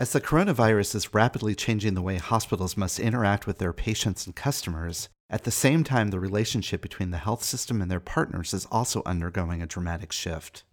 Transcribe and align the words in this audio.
As 0.00 0.12
the 0.12 0.20
coronavirus 0.22 0.94
is 0.94 1.12
rapidly 1.12 1.54
changing 1.54 1.92
the 1.92 2.00
way 2.00 2.16
hospitals 2.16 2.74
must 2.74 2.98
interact 2.98 3.46
with 3.46 3.58
their 3.58 3.74
patients 3.74 4.24
and 4.24 4.34
customers, 4.34 5.10
at 5.28 5.44
the 5.44 5.50
same 5.50 5.84
time, 5.84 6.08
the 6.08 6.18
relationship 6.18 6.80
between 6.80 7.10
the 7.10 7.18
health 7.18 7.42
system 7.42 7.82
and 7.82 7.90
their 7.90 8.00
partners 8.00 8.54
is 8.54 8.66
also 8.70 9.02
undergoing 9.04 9.60
a 9.60 9.66
dramatic 9.66 10.10
shift. 10.10 10.64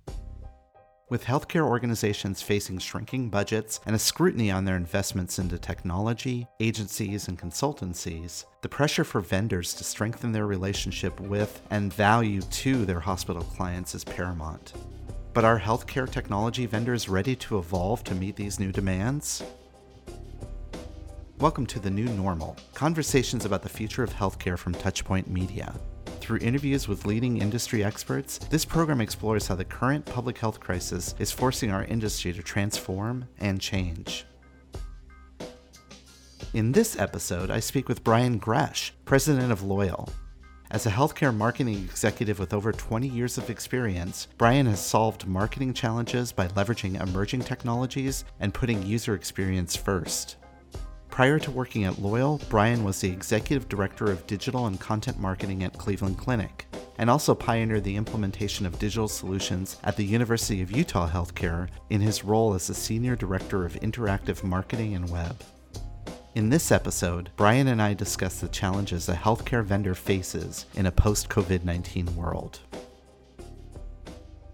With 1.09 1.25
healthcare 1.25 1.67
organizations 1.67 2.41
facing 2.41 2.79
shrinking 2.79 3.29
budgets 3.29 3.81
and 3.85 3.97
a 3.97 3.99
scrutiny 3.99 4.49
on 4.49 4.63
their 4.63 4.77
investments 4.77 5.39
into 5.39 5.57
technology, 5.57 6.47
agencies, 6.61 7.27
and 7.27 7.37
consultancies, 7.37 8.45
the 8.61 8.69
pressure 8.69 9.03
for 9.03 9.19
vendors 9.19 9.73
to 9.73 9.83
strengthen 9.83 10.31
their 10.31 10.47
relationship 10.47 11.19
with 11.19 11.61
and 11.69 11.93
value 11.93 12.39
to 12.43 12.85
their 12.85 13.01
hospital 13.01 13.43
clients 13.43 13.93
is 13.93 14.05
paramount. 14.05 14.71
But 15.37 15.45
are 15.45 15.59
healthcare 15.59 16.09
technology 16.09 16.65
vendors 16.65 17.07
ready 17.07 17.35
to 17.35 17.59
evolve 17.59 18.03
to 18.05 18.15
meet 18.15 18.35
these 18.35 18.59
new 18.59 18.71
demands? 18.71 19.43
Welcome 21.37 21.67
to 21.67 21.79
the 21.79 21.91
new 21.91 22.05
normal 22.05 22.57
conversations 22.73 23.45
about 23.45 23.61
the 23.61 23.69
future 23.69 24.01
of 24.01 24.11
healthcare 24.11 24.57
from 24.57 24.73
Touchpoint 24.73 25.27
Media. 25.27 25.75
Through 26.21 26.39
interviews 26.39 26.87
with 26.87 27.05
leading 27.05 27.37
industry 27.37 27.83
experts, 27.83 28.39
this 28.49 28.65
program 28.65 28.99
explores 28.99 29.45
how 29.45 29.53
the 29.53 29.63
current 29.63 30.03
public 30.07 30.39
health 30.39 30.59
crisis 30.59 31.13
is 31.19 31.31
forcing 31.31 31.69
our 31.69 31.83
industry 31.83 32.33
to 32.33 32.41
transform 32.41 33.27
and 33.37 33.61
change. 33.61 34.25
In 36.55 36.71
this 36.71 36.97
episode, 36.97 37.51
I 37.51 37.59
speak 37.59 37.87
with 37.87 38.03
Brian 38.03 38.39
Gresh, 38.39 38.91
president 39.05 39.51
of 39.51 39.61
Loyal, 39.61 40.09
as 40.71 40.85
a 40.85 40.91
healthcare 40.91 41.35
marketing 41.35 41.75
executive 41.75 42.39
with 42.39 42.53
over 42.53 42.71
20 42.71 43.07
years 43.07 43.37
of 43.37 43.49
experience, 43.49 44.27
Brian 44.37 44.65
has 44.65 44.79
solved 44.79 45.27
marketing 45.27 45.73
challenges 45.73 46.31
by 46.31 46.47
leveraging 46.49 47.01
emerging 47.01 47.41
technologies 47.41 48.25
and 48.39 48.53
putting 48.53 48.83
user 48.85 49.15
experience 49.15 49.75
first. 49.75 50.35
Prior 51.09 51.39
to 51.39 51.51
working 51.51 51.85
at 51.85 51.99
Loyal, 51.99 52.39
Brian 52.49 52.83
was 52.83 53.01
the 53.01 53.09
executive 53.09 53.69
director 53.69 54.11
of 54.11 54.27
digital 54.27 54.67
and 54.67 54.79
content 54.79 55.19
marketing 55.19 55.63
at 55.63 55.77
Cleveland 55.77 56.17
Clinic, 56.17 56.67
and 56.99 57.09
also 57.09 57.33
pioneered 57.33 57.83
the 57.83 57.95
implementation 57.95 58.65
of 58.65 58.77
digital 58.77 59.07
solutions 59.07 59.77
at 59.83 59.95
the 59.95 60.05
University 60.05 60.61
of 60.61 60.71
Utah 60.71 61.09
Healthcare 61.09 61.69
in 61.89 62.01
his 62.01 62.23
role 62.23 62.53
as 62.53 62.67
the 62.67 62.73
senior 62.73 63.15
director 63.15 63.65
of 63.65 63.73
interactive 63.75 64.43
marketing 64.43 64.95
and 64.95 65.09
web. 65.09 65.35
In 66.37 66.49
this 66.49 66.71
episode, 66.71 67.31
Brian 67.35 67.69
and 67.69 67.81
I 67.81 67.95
discuss 67.95 68.39
the 68.39 68.47
challenges 68.49 69.09
a 69.09 69.15
healthcare 69.15 69.63
vendor 69.63 69.95
faces 69.95 70.67
in 70.75 70.85
a 70.85 70.91
post 70.91 71.29
COVID 71.29 71.63
19 71.63 72.15
world. 72.15 72.59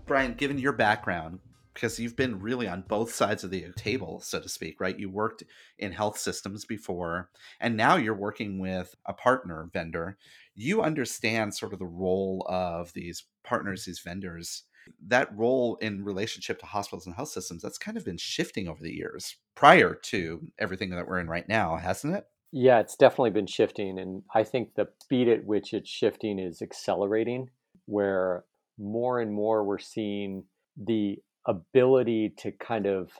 Brian, 0.06 0.34
given 0.36 0.58
your 0.58 0.72
background, 0.72 1.40
because 1.74 2.00
you've 2.00 2.16
been 2.16 2.40
really 2.40 2.70
on 2.70 2.86
both 2.88 3.14
sides 3.14 3.44
of 3.44 3.52
the 3.52 3.66
table, 3.76 4.22
so 4.22 4.40
to 4.40 4.48
speak, 4.48 4.80
right? 4.80 4.98
You 4.98 5.10
worked 5.10 5.44
in 5.78 5.92
health 5.92 6.18
systems 6.18 6.64
before, 6.64 7.30
and 7.60 7.76
now 7.76 7.98
you're 7.98 8.16
working 8.16 8.60
with 8.60 8.96
a 9.06 9.12
partner 9.12 9.70
vendor. 9.74 10.18
You 10.56 10.84
understand 10.84 11.54
sort 11.54 11.74
of 11.74 11.80
the 11.80 11.86
role 11.86 12.46
of 12.48 12.94
these 12.94 13.26
partners, 13.44 13.84
these 13.84 14.00
vendors 14.00 14.64
that 15.08 15.36
role 15.38 15.76
in 15.78 16.04
relationship 16.04 16.60
to 16.60 16.66
hospitals 16.66 17.06
and 17.06 17.16
health 17.16 17.30
systems 17.30 17.62
that's 17.62 17.78
kind 17.78 17.98
of 17.98 18.06
been 18.06 18.18
shifting 18.18 18.68
over 18.68 18.82
the 18.82 18.94
years 18.94 19.36
prior 19.56 19.94
to 19.94 20.48
everything 20.60 20.90
that 20.90 21.08
we're 21.08 21.20
in 21.20 21.28
right 21.28 21.48
now 21.48 21.76
hasn't 21.78 22.16
it? 22.16 22.26
Yeah 22.52 22.80
it's 22.80 22.96
definitely 22.96 23.32
been 23.32 23.48
shifting 23.48 24.00
and 24.00 24.24
i 24.34 24.44
think 24.44 24.76
the 24.76 24.88
speed 25.02 25.28
at 25.28 25.46
which 25.46 25.74
it's 25.74 25.90
shifting 25.90 26.40
is 26.40 26.62
accelerating 26.62 27.50
where 27.86 28.46
more 28.78 29.20
and 29.20 29.34
more 29.34 29.64
we're 29.64 29.80
seeing 29.80 30.44
the 30.78 31.18
ability 31.48 32.34
to 32.38 32.52
kind 32.52 32.86
of 32.86 33.12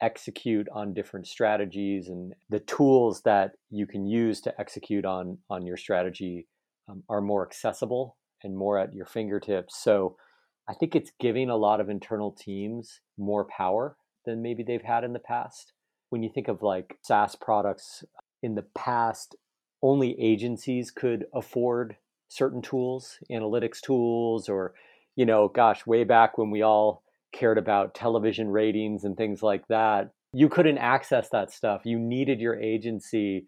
execute 0.00 0.68
on 0.72 0.92
different 0.92 1.26
strategies 1.26 2.08
and 2.08 2.34
the 2.50 2.60
tools 2.60 3.22
that 3.22 3.52
you 3.70 3.86
can 3.86 4.06
use 4.06 4.40
to 4.40 4.60
execute 4.60 5.04
on 5.04 5.38
on 5.48 5.64
your 5.64 5.76
strategy 5.76 6.46
um, 6.88 7.02
are 7.08 7.20
more 7.20 7.46
accessible 7.46 8.16
and 8.42 8.56
more 8.56 8.78
at 8.78 8.92
your 8.92 9.06
fingertips. 9.06 9.82
So 9.82 10.16
I 10.68 10.74
think 10.74 10.96
it's 10.96 11.12
giving 11.20 11.50
a 11.50 11.56
lot 11.56 11.80
of 11.80 11.90
internal 11.90 12.32
teams 12.32 13.00
more 13.18 13.44
power 13.44 13.96
than 14.24 14.42
maybe 14.42 14.62
they've 14.62 14.82
had 14.82 15.04
in 15.04 15.12
the 15.12 15.18
past. 15.18 15.72
When 16.08 16.22
you 16.22 16.30
think 16.32 16.48
of 16.48 16.62
like 16.62 16.96
SaaS 17.02 17.36
products 17.36 18.04
in 18.42 18.54
the 18.54 18.64
past, 18.74 19.36
only 19.82 20.18
agencies 20.18 20.90
could 20.90 21.26
afford 21.34 21.96
certain 22.28 22.62
tools, 22.62 23.18
analytics 23.30 23.80
tools, 23.80 24.48
or, 24.48 24.74
you 25.16 25.26
know, 25.26 25.48
gosh, 25.48 25.86
way 25.86 26.04
back 26.04 26.38
when 26.38 26.50
we 26.50 26.62
all 26.62 27.02
cared 27.32 27.58
about 27.58 27.94
television 27.94 28.48
ratings 28.48 29.04
and 29.04 29.16
things 29.16 29.42
like 29.42 29.66
that, 29.68 30.10
you 30.32 30.48
couldn't 30.48 30.78
access 30.78 31.28
that 31.30 31.52
stuff. 31.52 31.82
You 31.84 31.98
needed 31.98 32.40
your 32.40 32.58
agency 32.58 33.46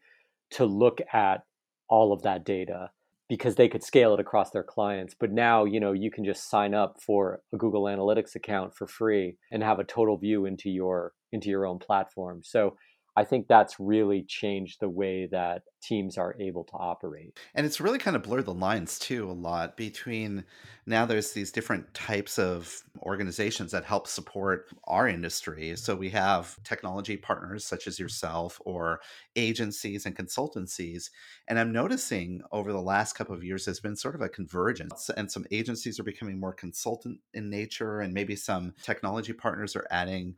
to 0.51 0.67
look 0.67 1.01
at 1.13 1.45
all 1.89 2.13
of 2.13 2.23
that 2.23 2.45
data 2.45 2.91
because 3.29 3.57
they 3.57 3.69
could 3.69 3.83
scale 3.83 4.15
it 4.15 4.21
across 4.21 4.51
their 4.51 4.63
clients 4.63 5.15
but 5.19 5.33
now 5.33 5.65
you 5.65 5.81
know 5.81 5.93
you 5.93 6.11
can 6.11 6.25
just 6.25 6.49
sign 6.49 6.75
up 6.75 6.97
for 7.05 7.41
a 7.53 7.57
google 7.57 7.85
analytics 7.85 8.35
account 8.35 8.75
for 8.75 8.87
free 8.87 9.37
and 9.51 9.63
have 9.63 9.79
a 9.79 9.85
total 9.85 10.17
view 10.17 10.47
into 10.47 10.71
your 10.71 11.13
into 11.33 11.49
your 11.51 11.67
own 11.67 11.79
platform. 11.79 12.41
So 12.43 12.77
I 13.17 13.25
think 13.25 13.49
that's 13.49 13.81
really 13.81 14.25
changed 14.25 14.81
the 14.81 14.91
way 14.91 15.27
that 15.33 15.63
teams 15.83 16.19
are 16.19 16.37
able 16.39 16.65
to 16.65 16.75
operate. 16.75 17.39
And 17.55 17.65
it's 17.65 17.81
really 17.81 17.99
kind 17.99 18.15
of 18.15 18.23
blurred 18.23 18.45
the 18.45 18.53
lines 18.53 18.99
too 18.99 19.31
a 19.31 19.33
lot 19.33 19.77
between 19.77 20.45
now 20.85 21.07
there's 21.07 21.33
these 21.33 21.51
different 21.51 21.95
types 21.95 22.39
of 22.39 22.83
organizations 23.03 23.73
that 23.73 23.85
help 23.85 24.07
support 24.07 24.69
our 24.85 25.09
industry. 25.09 25.75
So 25.77 25.95
we 25.95 26.11
have 26.11 26.63
technology 26.63 27.17
partners 27.17 27.65
such 27.65 27.87
as 27.87 27.99
yourself 27.99 28.61
or 28.65 29.01
agencies 29.35 30.05
and 30.05 30.15
consultancies. 30.15 31.11
And 31.49 31.59
I'm 31.59 31.73
noticing 31.73 32.43
over 32.53 32.73
the 32.73 32.83
last 32.83 33.15
couple 33.15 33.35
of 33.35 33.45
years 33.45 33.65
there's 33.65 33.81
been 33.81 33.97
sort 33.97 34.15
of 34.15 34.21
a 34.21 34.29
convergence 34.29 35.11
and 35.17 35.31
some 35.31 35.47
agencies 35.51 35.99
are 35.99 36.05
becoming 36.05 36.39
more 36.39 36.53
consultant 36.53 37.21
in 37.33 37.49
nature 37.49 38.01
and 38.01 38.13
maybe 38.13 38.37
some 38.37 38.75
technology 38.83 39.33
partners 39.33 39.75
are 39.75 39.87
adding 39.91 40.35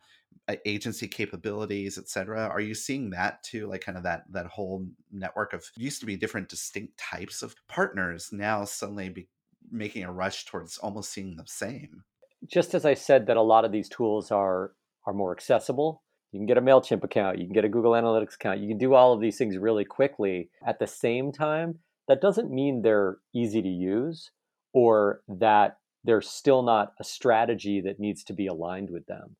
Uh, 0.49 0.57
agency 0.65 1.07
capabilities 1.07 1.99
etc 1.99 2.49
are 2.49 2.61
you 2.61 2.75
seeing 2.75 3.11
that 3.11 3.43
too 3.43 3.67
like 3.67 3.83
kind 3.83 3.99
of 3.99 4.05
that 4.05 4.23
that 4.31 4.47
whole 4.47 4.87
network 5.13 5.53
of 5.53 5.63
used 5.77 6.01
to 6.01 6.07
be 6.07 6.17
different 6.17 6.49
distinct 6.49 6.97
types 6.99 7.43
of 7.43 7.55
partners 7.69 8.31
now 8.33 8.65
suddenly 8.65 9.11
be 9.11 9.29
making 9.71 10.05
a 10.05 10.11
rush 10.13 10.47
towards 10.47 10.79
almost 10.79 11.13
seeing 11.13 11.37
the 11.37 11.45
same? 11.47 12.03
Just 12.47 12.73
as 12.73 12.87
i 12.87 12.95
said 12.95 13.27
that 13.27 13.37
a 13.37 13.43
lot 13.43 13.67
of 13.67 13.73
these 13.73 13.91
tools 13.91 14.31
are 14.31 14.73
are 15.07 15.13
more 15.13 15.33
accessible 15.33 16.03
you 16.33 16.39
can 16.39 16.47
get 16.47 16.57
a 16.57 16.63
mailchimp 16.63 17.05
account 17.05 17.39
you 17.39 17.45
can 17.45 17.53
get 17.53 17.67
a 17.67 17.69
google 17.69 17.93
analytics 17.93 18.37
account 18.37 18.61
you 18.61 18.69
can 18.69 18.79
do 18.79 18.95
all 18.95 19.13
of 19.13 19.21
these 19.21 19.37
things 19.37 19.59
really 19.59 19.85
quickly 19.85 20.49
at 20.67 20.79
the 20.79 20.87
same 20.87 21.31
time 21.31 21.79
that 22.07 22.23
doesn't 22.23 22.51
mean 22.51 22.81
they're 22.81 23.19
easy 23.35 23.61
to 23.61 23.69
use 23.69 24.31
or 24.73 25.21
that 25.29 25.77
there's 26.05 26.31
still 26.31 26.63
not 26.63 26.95
a 27.01 27.05
strategy 27.05 27.83
that 27.83 28.01
needs 28.01 28.25
to 28.25 28.33
be 28.33 28.47
aligned 28.47 28.89
with 28.89 29.05
them 29.07 29.37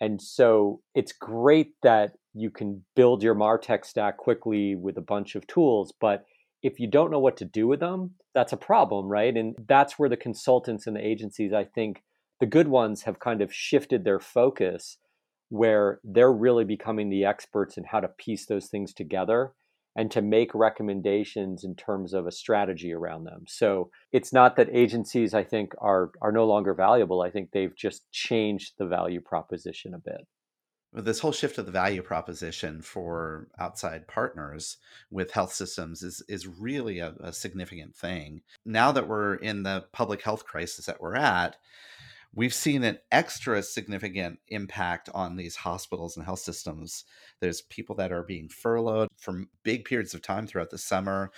and 0.00 0.20
so 0.20 0.80
it's 0.94 1.12
great 1.12 1.72
that 1.82 2.12
you 2.34 2.50
can 2.50 2.84
build 2.94 3.22
your 3.22 3.34
martech 3.34 3.84
stack 3.84 4.16
quickly 4.16 4.74
with 4.74 4.96
a 4.96 5.02
bunch 5.02 5.34
of 5.34 5.46
tools 5.46 5.92
but 6.00 6.24
if 6.62 6.80
you 6.80 6.88
don't 6.88 7.10
know 7.10 7.18
what 7.18 7.36
to 7.36 7.44
do 7.44 7.66
with 7.66 7.80
them 7.80 8.10
that's 8.34 8.52
a 8.52 8.56
problem 8.56 9.06
right? 9.06 9.34
And 9.36 9.54
that's 9.66 9.98
where 9.98 10.08
the 10.08 10.16
consultants 10.16 10.86
and 10.86 10.96
the 10.96 11.06
agencies 11.06 11.52
i 11.52 11.64
think 11.64 12.02
the 12.40 12.46
good 12.46 12.68
ones 12.68 13.02
have 13.02 13.18
kind 13.18 13.40
of 13.40 13.52
shifted 13.52 14.04
their 14.04 14.20
focus 14.20 14.98
where 15.48 16.00
they're 16.04 16.32
really 16.32 16.64
becoming 16.64 17.08
the 17.08 17.24
experts 17.24 17.78
in 17.78 17.84
how 17.84 18.00
to 18.00 18.08
piece 18.08 18.46
those 18.46 18.66
things 18.66 18.92
together 18.92 19.52
and 19.96 20.10
to 20.10 20.22
make 20.22 20.54
recommendations 20.54 21.64
in 21.64 21.74
terms 21.74 22.12
of 22.12 22.26
a 22.26 22.30
strategy 22.30 22.92
around 22.92 23.24
them. 23.24 23.44
So 23.48 23.90
it's 24.12 24.32
not 24.32 24.56
that 24.56 24.68
agencies, 24.70 25.34
I 25.34 25.42
think, 25.42 25.72
are 25.78 26.10
are 26.20 26.32
no 26.32 26.46
longer 26.46 26.74
valuable. 26.74 27.22
I 27.22 27.30
think 27.30 27.50
they've 27.50 27.74
just 27.74 28.08
changed 28.12 28.74
the 28.78 28.86
value 28.86 29.20
proposition 29.20 29.94
a 29.94 29.98
bit. 29.98 30.26
This 30.92 31.18
whole 31.20 31.32
shift 31.32 31.58
of 31.58 31.66
the 31.66 31.72
value 31.72 32.00
proposition 32.00 32.80
for 32.80 33.48
outside 33.58 34.06
partners 34.06 34.76
with 35.10 35.32
health 35.32 35.52
systems 35.52 36.02
is 36.02 36.22
is 36.28 36.46
really 36.46 37.00
a, 37.00 37.14
a 37.20 37.32
significant 37.32 37.96
thing. 37.96 38.42
Now 38.64 38.92
that 38.92 39.08
we're 39.08 39.34
in 39.34 39.62
the 39.62 39.86
public 39.92 40.22
health 40.22 40.44
crisis 40.44 40.86
that 40.86 41.00
we're 41.00 41.16
at, 41.16 41.56
we've 42.36 42.54
seen 42.54 42.84
an 42.84 42.98
extra 43.10 43.62
significant 43.62 44.38
impact 44.48 45.08
on 45.14 45.36
these 45.36 45.56
hospitals 45.56 46.16
and 46.16 46.24
health 46.24 46.38
systems. 46.38 47.04
There's 47.40 47.62
people 47.62 47.96
that 47.96 48.12
are 48.12 48.22
being 48.22 48.48
furloughed 48.48 49.08
for 49.16 49.44
big 49.64 49.86
periods 49.86 50.14
of 50.14 50.22
time 50.22 50.46
throughout 50.46 50.70
the 50.70 50.78
summer. 50.78 51.32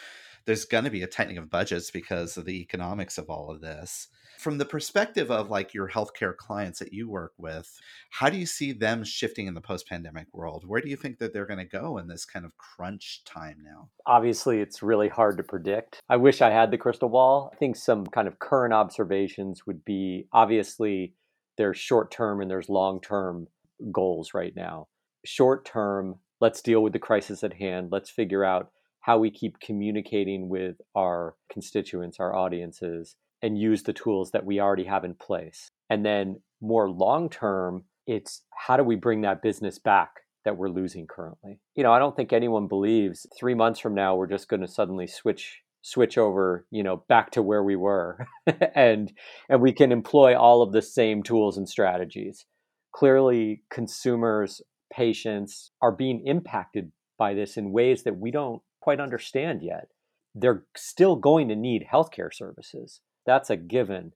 There's 0.45 0.65
going 0.65 0.85
to 0.85 0.91
be 0.91 1.03
a 1.03 1.07
tightening 1.07 1.39
of 1.39 1.49
budgets 1.49 1.91
because 1.91 2.37
of 2.37 2.45
the 2.45 2.61
economics 2.61 3.17
of 3.17 3.31
all 3.31 3.51
of 3.51 3.61
this. 3.61 4.09
From 4.39 4.59
the 4.59 4.65
perspective 4.65 5.33
of 5.33 5.51
like 5.51 5.75
your 5.75 5.89
healthcare 5.89 6.37
clients 6.37 6.79
that 6.79 6.93
you 6.93 7.11
work 7.11 7.33
with, 7.39 7.77
how 8.11 8.31
do 8.31 8.39
you 8.39 8.47
see 8.47 8.71
them 8.71 9.03
shifting 9.03 9.49
in 9.49 9.55
the 9.55 9.61
post 9.61 9.89
pandemic 9.89 10.29
world? 10.33 10.65
Where 10.65 10.81
do 10.81 10.89
you 10.89 10.97
think 10.97 11.19
that 11.19 11.33
they're 11.33 11.45
going 11.45 11.59
to 11.59 11.65
go 11.65 11.99
in 11.99 12.07
this 12.07 12.25
kind 12.25 12.47
of 12.47 12.57
crunch 12.57 13.23
time 13.25 13.57
now? 13.65 13.89
Obviously, 14.07 14.61
it's 14.61 14.81
really 14.81 15.09
hard 15.09 15.39
to 15.39 15.43
predict. 15.43 16.01
I 16.09 16.17
wish 16.17 16.41
I 16.41 16.51
had 16.51 16.71
the 16.71 16.79
crystal 16.79 17.09
ball. 17.09 17.51
I 17.53 17.57
think 17.57 17.75
some 17.75 18.07
kind 18.07 18.29
of 18.29 18.39
current 18.39 18.73
observations 18.73 19.67
would 19.67 19.85
be 19.85 20.29
obviously 20.33 21.15
there's 21.57 21.77
short 21.77 22.13
term 22.13 22.41
and 22.41 22.49
there's 22.49 22.69
long 22.69 23.01
term 23.01 23.49
goals 23.93 24.35
right 24.35 24.55
now. 24.55 24.87
short 25.25 25.65
term, 25.65 26.21
let's 26.41 26.63
deal 26.63 26.83
with 26.83 26.93
the 26.93 26.99
crisis 27.01 27.43
at 27.43 27.55
hand. 27.55 27.89
Let's 27.91 28.09
figure 28.09 28.45
out 28.45 28.71
how 29.01 29.19
we 29.19 29.31
keep 29.31 29.59
communicating 29.59 30.49
with 30.49 30.77
our 30.95 31.35
constituents, 31.51 32.21
our 32.21 32.35
audiences, 32.35 33.17
and 33.43 33.59
use 33.59 33.83
the 33.83 33.93
tools 33.93 34.31
that 34.33 34.45
we 34.45 34.61
already 34.61 34.85
have 34.85 35.05
in 35.05 35.15
place. 35.15 35.71
And 35.91 36.05
then 36.05 36.41
more 36.61 36.91
long 36.91 37.29
term, 37.29 37.85
it's 38.07 38.43
how 38.57 38.77
do 38.77 38.83
we 38.83 38.97
bring 38.97 39.21
that 39.23 39.43
business 39.43 39.79
back 39.79 40.11
that 40.45 40.57
we're 40.57 40.69
losing 40.69 41.07
currently? 41.07 41.61
You 41.75 41.83
know, 41.83 41.93
I 41.93 41.99
don't 41.99 42.17
think 42.17 42.33
anyone 42.33 42.69
believes 42.69 43.27
three 43.39 43.55
months 43.55 43.81
from 43.81 43.95
now 43.95 44.17
we're 44.17 44.27
just 44.27 44.49
going 44.49 44.63
to 44.63 44.69
suddenly 44.69 45.07
switch 45.07 45.63
switch 45.83 46.19
over 46.19 46.67
you 46.71 46.83
know 46.83 47.05
back 47.09 47.31
to 47.31 47.43
where 47.43 47.63
we 47.63 47.77
were 47.77 48.27
and 48.75 49.13
and 49.49 49.61
we 49.61 49.73
can 49.73 49.93
employ 49.93 50.37
all 50.37 50.61
of 50.61 50.73
the 50.73 50.83
same 50.83 51.23
tools 51.23 51.57
and 51.57 51.69
strategies 51.69 52.45
clearly 52.93 53.63
consumers 53.71 54.61
patients 54.93 55.71
are 55.81 55.93
being 55.93 56.27
impacted 56.27 56.91
by 57.17 57.33
this 57.33 57.57
in 57.57 57.73
ways 57.73 58.03
that 58.03 58.19
we 58.19 58.31
don't 58.31 58.61
quite 58.81 59.01
understand 59.01 59.63
yet 59.63 59.89
they're 60.35 60.65
still 60.77 61.17
going 61.17 61.49
to 61.49 61.57
need 61.57 61.87
healthcare 61.91 62.33
services 62.33 63.01
that's 63.29 63.51
a 63.51 63.57
given 63.57 64.13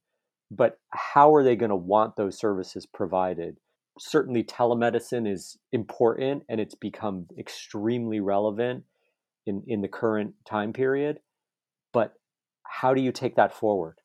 but 0.51 0.79
how 0.91 1.35
are 1.35 1.45
they 1.45 1.57
going 1.57 1.71
to 1.71 1.77
want 1.77 2.17
those 2.17 2.39
services 2.39 2.87
provided 2.87 3.59
certainly 3.99 4.43
telemedicine 4.43 5.31
is 5.31 5.59
important 5.71 6.43
and 6.49 6.61
it's 6.61 6.75
become 6.75 7.27
extremely 7.39 8.21
relevant 8.21 8.83
in, 9.47 9.63
in 9.67 9.83
the 9.83 9.89
current 9.89 10.35
time 10.45 10.73
period 10.73 11.19
but 11.93 12.15
how 12.73 12.95
do 12.95 13.01
you 13.01 13.13
take 13.13 13.37
that 13.37 13.55
forward? 13.55 14.01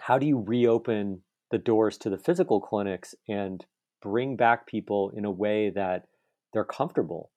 How 0.00 0.18
do 0.18 0.26
you 0.26 0.38
reopen 0.38 1.22
the 1.50 1.58
doors 1.58 1.98
to 1.98 2.10
the 2.10 2.18
physical 2.18 2.60
clinics 2.60 3.14
and 3.28 3.64
bring 4.02 4.36
back 4.36 4.66
people 4.66 5.10
in 5.16 5.24
a 5.24 5.30
way 5.30 5.70
that 5.70 6.04
they're 6.52 6.64
comfortable 6.64 7.30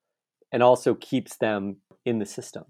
and 0.52 0.62
also 0.62 0.94
keeps 0.94 1.38
them 1.38 1.78
in 2.06 2.20
the 2.20 2.26
system? 2.26 2.66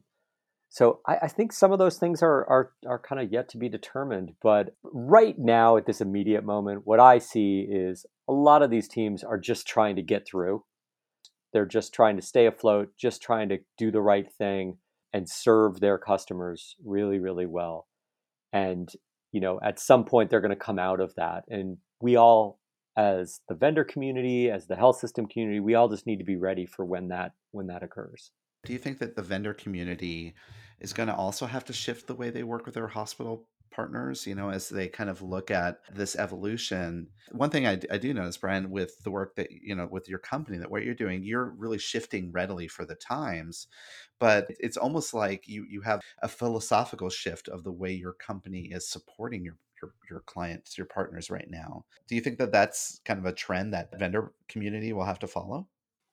So 0.74 1.02
I, 1.06 1.18
I 1.22 1.28
think 1.28 1.54
some 1.54 1.72
of 1.72 1.78
those 1.78 2.00
things 2.00 2.24
are 2.24 2.50
are 2.50 2.72
are 2.88 2.98
kind 2.98 3.22
of 3.22 3.32
yet 3.32 3.48
to 3.50 3.60
be 3.60 3.70
determined. 3.70 4.32
But 4.42 4.76
right 4.82 5.38
now, 5.38 5.78
at 5.78 5.86
this 5.86 6.02
immediate 6.02 6.44
moment, 6.44 6.82
what 6.86 7.00
I 7.00 7.20
see 7.20 7.60
is 7.60 8.08
a 8.28 8.34
lot 8.34 8.64
of 8.64 8.72
these 8.72 8.88
teams 8.88 9.24
are 9.24 9.38
just 9.38 9.68
trying 9.68 9.98
to 9.98 10.02
get 10.02 10.26
through. 10.26 10.64
They're 11.54 11.68
just 11.68 11.94
trying 11.94 12.16
to 12.16 12.24
stay 12.24 12.48
afloat, 12.48 12.90
just 12.98 13.22
trying 13.22 13.50
to 13.50 13.60
do 13.78 13.92
the 13.92 14.02
right 14.02 14.28
thing 14.28 14.78
and 15.14 15.30
serve 15.30 15.80
their 15.80 16.00
customers 16.00 16.76
really, 16.84 17.20
really 17.20 17.46
well. 17.46 17.88
And, 18.52 18.92
you 19.32 19.42
know, 19.42 19.60
at 19.64 19.80
some 19.80 20.06
point 20.06 20.32
they're 20.32 20.42
going 20.42 20.50
to 20.50 20.56
come 20.56 20.80
out 20.80 21.00
of 21.00 21.14
that. 21.18 21.44
And 21.50 21.78
we 22.02 22.16
all, 22.16 22.60
as 22.98 23.42
the 23.48 23.54
vendor 23.54 23.84
community, 23.84 24.50
as 24.50 24.66
the 24.66 24.76
health 24.76 24.98
system 24.98 25.28
community, 25.28 25.60
we 25.60 25.76
all 25.76 25.88
just 25.88 26.08
need 26.08 26.18
to 26.18 26.26
be 26.26 26.36
ready 26.36 26.66
for 26.66 26.84
when 26.84 27.10
that 27.10 27.34
when 27.52 27.68
that 27.68 27.84
occurs. 27.84 28.32
Do 28.66 28.74
you 28.74 28.80
think 28.80 28.98
that 29.00 29.16
the 29.16 29.22
vendor 29.22 29.54
community 29.54 30.34
is 30.84 30.94
going 30.94 31.08
to 31.08 31.16
also 31.16 31.46
have 31.46 31.66
to 31.66 31.74
shift 31.74 32.08
the 32.08 32.16
way 32.16 32.30
they 32.30 32.44
work 32.44 32.66
with 32.66 32.76
their 32.76 32.88
hospital 32.88 33.48
partners, 33.72 34.28
you 34.28 34.36
know, 34.36 34.50
as 34.50 34.70
they 34.70 34.88
kind 34.88 35.10
of 35.10 35.22
look 35.22 35.50
at 35.50 35.80
this 35.92 36.16
evolution. 36.16 37.08
One 37.32 37.50
thing 37.50 37.66
I, 37.66 37.80
I, 37.92 37.98
do 37.98 38.14
notice, 38.14 38.38
Brian, 38.38 38.70
with 38.70 39.04
the 39.04 39.10
work 39.10 39.36
that, 39.36 39.50
you 39.52 39.76
know, 39.76 39.88
with 39.90 40.08
your 40.08 40.20
company, 40.20 40.60
that 40.60 40.70
what 40.70 40.84
you're 40.84 40.94
doing, 40.94 41.24
you're 41.24 41.56
really 41.58 41.80
shifting 41.80 42.32
readily 42.32 42.68
for 42.68 42.86
the 42.86 42.96
times. 42.96 43.68
But 44.20 44.48
it's 44.60 44.78
almost 44.78 45.14
like 45.14 45.48
you, 45.48 45.66
you 45.68 45.82
have 45.82 46.02
a 46.22 46.28
philosophical 46.28 47.10
shift 47.10 47.48
of 47.48 47.64
the 47.64 47.72
way 47.72 47.92
your 47.92 48.14
company 48.14 48.70
is 48.72 48.88
supporting 48.88 49.44
your, 49.44 49.58
your, 49.82 49.94
your 50.10 50.20
clients, 50.22 50.78
your 50.78 50.88
partners 50.88 51.32
right 51.32 51.50
now. 51.50 51.84
Do 52.08 52.16
you 52.16 52.22
think 52.22 52.38
that 52.38 52.52
that's 52.52 53.02
kind 53.06 53.20
of 53.20 53.26
a 53.26 53.34
trend 53.34 53.74
that 53.74 53.98
vendor 53.98 54.34
community 54.48 54.94
will 54.94 55.06
have 55.06 55.20
to 55.20 55.28
follow? 55.28 55.68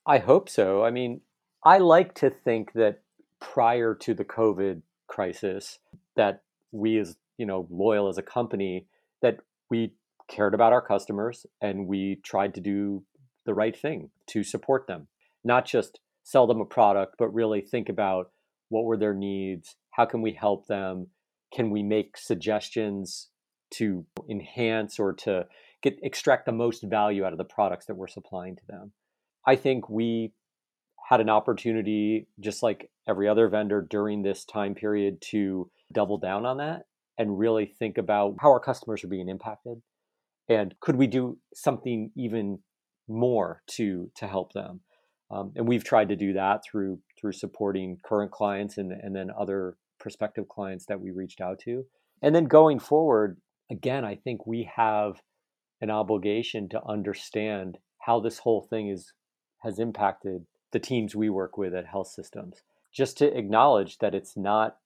I 0.05 0.17
hope 0.17 0.49
so. 0.49 0.83
I 0.83 0.89
mean, 0.89 1.21
I 1.63 1.77
like 1.77 2.15
to 2.15 2.31
think 2.31 2.73
that 2.73 3.01
prior 3.41 3.93
to 3.95 4.13
the 4.13 4.23
COVID 4.23 4.81
crisis, 5.07 5.79
that 6.15 6.43
we 6.71 6.97
as 6.97 7.17
you 7.37 7.45
know 7.45 7.67
loyal 7.69 8.07
as 8.07 8.17
a 8.17 8.23
company 8.23 8.85
that 9.21 9.39
we 9.69 9.93
cared 10.29 10.53
about 10.53 10.71
our 10.71 10.81
customers 10.81 11.45
and 11.59 11.87
we 11.87 12.21
tried 12.23 12.53
to 12.53 12.61
do 12.61 13.03
the 13.45 13.53
right 13.53 13.77
thing 13.77 14.09
to 14.27 14.43
support 14.43 14.87
them. 14.87 15.07
Not 15.43 15.65
just 15.65 15.99
sell 16.23 16.47
them 16.47 16.61
a 16.61 16.65
product 16.65 17.15
but 17.17 17.33
really 17.33 17.59
think 17.61 17.89
about 17.89 18.31
what 18.69 18.85
were 18.85 18.95
their 18.95 19.13
needs 19.13 19.75
how 19.91 20.05
can 20.05 20.21
we 20.21 20.31
help 20.33 20.67
them 20.67 21.07
can 21.51 21.71
we 21.71 21.83
make 21.83 22.15
suggestions 22.15 23.29
to 23.71 24.05
enhance 24.29 24.99
or 24.99 25.13
to 25.13 25.45
get 25.81 25.97
extract 26.03 26.45
the 26.45 26.51
most 26.51 26.83
value 26.83 27.25
out 27.25 27.31
of 27.31 27.37
the 27.37 27.43
products 27.43 27.85
that 27.85 27.95
we're 27.95 28.07
supplying 28.07 28.55
to 28.55 28.61
them. 28.67 28.91
I 29.47 29.55
think 29.55 29.89
we 29.89 30.33
had 31.11 31.19
an 31.21 31.29
opportunity 31.29 32.27
just 32.39 32.63
like 32.63 32.89
every 33.07 33.27
other 33.27 33.49
vendor 33.49 33.85
during 33.89 34.21
this 34.21 34.45
time 34.45 34.73
period 34.73 35.21
to 35.21 35.69
double 35.91 36.17
down 36.17 36.45
on 36.45 36.57
that 36.57 36.83
and 37.17 37.37
really 37.37 37.65
think 37.65 37.97
about 37.97 38.35
how 38.39 38.49
our 38.49 38.59
customers 38.59 39.03
are 39.03 39.09
being 39.09 39.29
impacted. 39.29 39.81
And 40.49 40.73
could 40.79 40.95
we 40.95 41.07
do 41.07 41.37
something 41.53 42.11
even 42.15 42.59
more 43.07 43.61
to 43.71 44.09
to 44.15 44.27
help 44.27 44.53
them? 44.53 44.79
Um, 45.29 45.51
and 45.55 45.67
we've 45.67 45.83
tried 45.83 46.09
to 46.09 46.15
do 46.15 46.33
that 46.33 46.61
through 46.63 46.99
through 47.19 47.33
supporting 47.33 47.97
current 48.05 48.31
clients 48.31 48.77
and, 48.77 48.91
and 48.91 49.15
then 49.15 49.29
other 49.37 49.75
prospective 49.99 50.47
clients 50.47 50.85
that 50.87 50.99
we 50.99 51.11
reached 51.11 51.41
out 51.41 51.59
to. 51.65 51.85
And 52.21 52.33
then 52.33 52.45
going 52.45 52.79
forward 52.79 53.37
again 53.71 54.03
i 54.05 54.13
think 54.13 54.45
we 54.45 54.69
have 54.75 55.21
an 55.79 55.89
obligation 55.89 56.69
to 56.69 56.85
understand 56.85 57.79
how 57.99 58.19
this 58.19 58.39
whole 58.39 58.67
thing 58.69 58.89
is 58.89 59.13
has 59.59 59.79
impacted 59.79 60.45
the 60.71 60.79
teams 60.79 61.15
we 61.15 61.29
work 61.29 61.57
with 61.57 61.73
at 61.73 61.87
health 61.87 62.07
systems 62.07 62.61
just 62.93 63.17
to 63.17 63.37
acknowledge 63.37 63.99
that 63.99 64.15
it's 64.15 64.35
not 64.35 64.77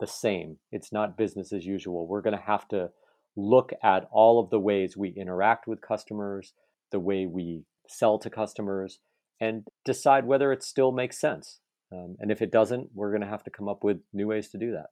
the 0.00 0.06
same. 0.06 0.58
It's 0.72 0.92
not 0.92 1.16
business 1.16 1.52
as 1.52 1.64
usual. 1.64 2.06
We're 2.06 2.22
going 2.22 2.36
to 2.36 2.42
have 2.42 2.68
to 2.68 2.90
look 3.36 3.72
at 3.82 4.08
all 4.10 4.40
of 4.40 4.50
the 4.50 4.58
ways 4.58 4.96
we 4.96 5.10
interact 5.10 5.66
with 5.66 5.80
customers, 5.80 6.54
the 6.90 7.00
way 7.00 7.26
we 7.26 7.64
sell 7.88 8.18
to 8.18 8.30
customers, 8.30 8.98
and 9.40 9.66
decide 9.84 10.26
whether 10.26 10.52
it 10.52 10.62
still 10.62 10.92
makes 10.92 11.20
sense. 11.20 11.60
Um, 11.92 12.16
and 12.18 12.30
if 12.30 12.42
it 12.42 12.50
doesn't, 12.50 12.90
we're 12.94 13.10
going 13.10 13.22
to 13.22 13.28
have 13.28 13.44
to 13.44 13.50
come 13.50 13.68
up 13.68 13.84
with 13.84 13.98
new 14.12 14.28
ways 14.28 14.48
to 14.50 14.58
do 14.58 14.72
that. 14.72 14.86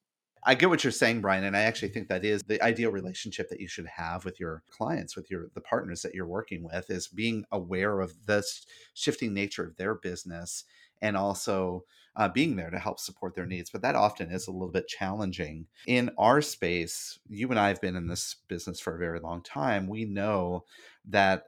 I 0.46 0.54
get 0.54 0.68
what 0.68 0.84
you're 0.84 0.90
saying, 0.90 1.22
Brian, 1.22 1.44
and 1.44 1.56
I 1.56 1.62
actually 1.62 1.88
think 1.88 2.08
that 2.08 2.24
is 2.24 2.42
the 2.42 2.62
ideal 2.62 2.90
relationship 2.90 3.48
that 3.48 3.60
you 3.60 3.68
should 3.68 3.86
have 3.86 4.24
with 4.24 4.38
your 4.38 4.62
clients, 4.70 5.16
with 5.16 5.30
your 5.30 5.48
the 5.54 5.60
partners 5.60 6.02
that 6.02 6.14
you're 6.14 6.26
working 6.26 6.62
with, 6.62 6.90
is 6.90 7.08
being 7.08 7.44
aware 7.50 8.00
of 8.00 8.26
this 8.26 8.66
shifting 8.92 9.32
nature 9.32 9.64
of 9.64 9.76
their 9.76 9.94
business 9.94 10.64
and 11.00 11.16
also 11.16 11.84
uh, 12.16 12.28
being 12.28 12.56
there 12.56 12.70
to 12.70 12.78
help 12.78 13.00
support 13.00 13.34
their 13.34 13.46
needs. 13.46 13.70
But 13.70 13.82
that 13.82 13.96
often 13.96 14.30
is 14.30 14.46
a 14.46 14.52
little 14.52 14.70
bit 14.70 14.86
challenging. 14.86 15.66
In 15.86 16.10
our 16.18 16.42
space, 16.42 17.18
you 17.28 17.48
and 17.48 17.58
I 17.58 17.68
have 17.68 17.80
been 17.80 17.96
in 17.96 18.06
this 18.06 18.36
business 18.46 18.80
for 18.80 18.94
a 18.94 18.98
very 18.98 19.20
long 19.20 19.42
time. 19.42 19.88
We 19.88 20.04
know 20.04 20.64
that 21.06 21.44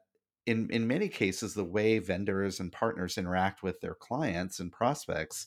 in, 0.46 0.68
in 0.70 0.86
many 0.86 1.08
cases, 1.08 1.54
the 1.54 1.64
way 1.64 1.98
vendors 1.98 2.60
and 2.60 2.72
partners 2.72 3.18
interact 3.18 3.62
with 3.62 3.80
their 3.80 3.94
clients 3.94 4.60
and 4.60 4.72
prospects 4.72 5.46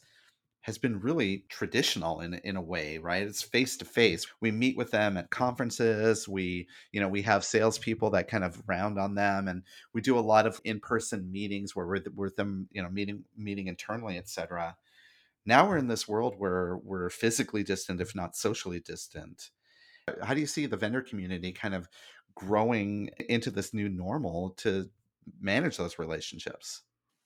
has 0.61 0.77
been 0.77 0.99
really 0.99 1.45
traditional 1.49 2.19
in 2.19 2.33
in 2.43 2.55
a 2.55 2.61
way, 2.61 2.97
right? 2.97 3.23
It's 3.23 3.41
face 3.41 3.77
to 3.77 3.85
face. 3.85 4.27
We 4.41 4.51
meet 4.51 4.77
with 4.77 4.91
them 4.91 5.17
at 5.17 5.29
conferences. 5.29 6.27
We, 6.27 6.67
you 6.91 6.99
know, 6.99 7.07
we 7.07 7.21
have 7.23 7.45
salespeople 7.45 8.09
that 8.11 8.27
kind 8.27 8.43
of 8.43 8.61
round 8.67 8.99
on 8.99 9.15
them, 9.15 9.47
and 9.47 9.63
we 9.93 10.01
do 10.01 10.17
a 10.17 10.21
lot 10.21 10.45
of 10.45 10.59
in 10.63 10.79
person 10.79 11.31
meetings 11.31 11.75
where 11.75 11.87
we're 11.87 12.01
with 12.15 12.35
them, 12.35 12.67
you 12.71 12.83
know, 12.83 12.89
meeting 12.89 13.23
meeting 13.37 13.67
internally, 13.67 14.17
etc. 14.17 14.75
Now 15.45 15.67
we're 15.67 15.77
in 15.77 15.87
this 15.87 16.07
world 16.07 16.35
where 16.37 16.77
we're 16.77 17.09
physically 17.09 17.63
distant, 17.63 18.01
if 18.01 18.13
not 18.13 18.35
socially 18.35 18.79
distant. 18.79 19.51
How 20.21 20.33
do 20.33 20.41
you 20.41 20.47
see 20.47 20.65
the 20.65 20.77
vendor 20.77 21.01
community 21.01 21.51
kind 21.51 21.73
of 21.73 21.87
growing 22.35 23.09
into 23.29 23.49
this 23.49 23.73
new 23.73 23.89
normal 23.89 24.51
to 24.57 24.89
manage 25.39 25.77
those 25.77 25.99
relationships? 25.99 26.81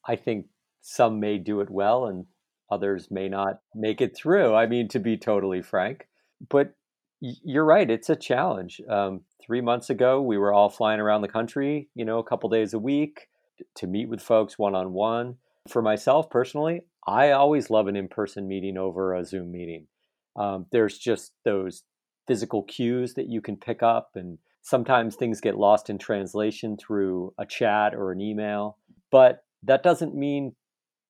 I 0.07 0.15
think 0.15 0.47
some 0.81 1.19
may 1.19 1.37
do 1.37 1.61
it 1.61 1.69
well 1.69 2.07
and 2.07 2.25
others 2.71 3.09
may 3.11 3.29
not 3.29 3.59
make 3.75 4.01
it 4.01 4.15
through. 4.15 4.53
I 4.55 4.65
mean, 4.65 4.87
to 4.89 4.99
be 4.99 5.17
totally 5.17 5.61
frank, 5.61 6.07
but 6.49 6.73
you're 7.19 7.65
right. 7.65 7.89
It's 7.89 8.09
a 8.09 8.15
challenge. 8.15 8.81
Um, 8.89 9.21
three 9.41 9.61
months 9.61 9.89
ago, 9.89 10.21
we 10.21 10.37
were 10.37 10.53
all 10.53 10.69
flying 10.69 10.99
around 10.99 11.21
the 11.21 11.27
country, 11.27 11.89
you 11.95 12.03
know, 12.03 12.19
a 12.19 12.23
couple 12.23 12.49
days 12.49 12.73
a 12.73 12.79
week 12.79 13.27
to 13.75 13.87
meet 13.87 14.09
with 14.09 14.21
folks 14.21 14.59
one 14.59 14.75
on 14.75 14.93
one. 14.93 15.37
For 15.69 15.81
myself 15.81 16.29
personally, 16.29 16.81
I 17.07 17.31
always 17.31 17.69
love 17.69 17.87
an 17.87 17.95
in 17.95 18.09
person 18.09 18.47
meeting 18.47 18.77
over 18.77 19.13
a 19.13 19.23
Zoom 19.23 19.51
meeting. 19.51 19.87
Um, 20.35 20.65
there's 20.71 20.97
just 20.97 21.31
those 21.45 21.83
physical 22.27 22.63
cues 22.63 23.13
that 23.13 23.29
you 23.29 23.41
can 23.41 23.55
pick 23.55 23.83
up, 23.83 24.11
and 24.15 24.37
sometimes 24.61 25.15
things 25.15 25.41
get 25.41 25.57
lost 25.57 25.89
in 25.89 25.97
translation 25.97 26.75
through 26.77 27.33
a 27.37 27.45
chat 27.45 27.93
or 27.93 28.11
an 28.11 28.19
email. 28.19 28.77
But 29.11 29.43
that 29.63 29.83
doesn't 29.83 30.15
mean 30.15 30.55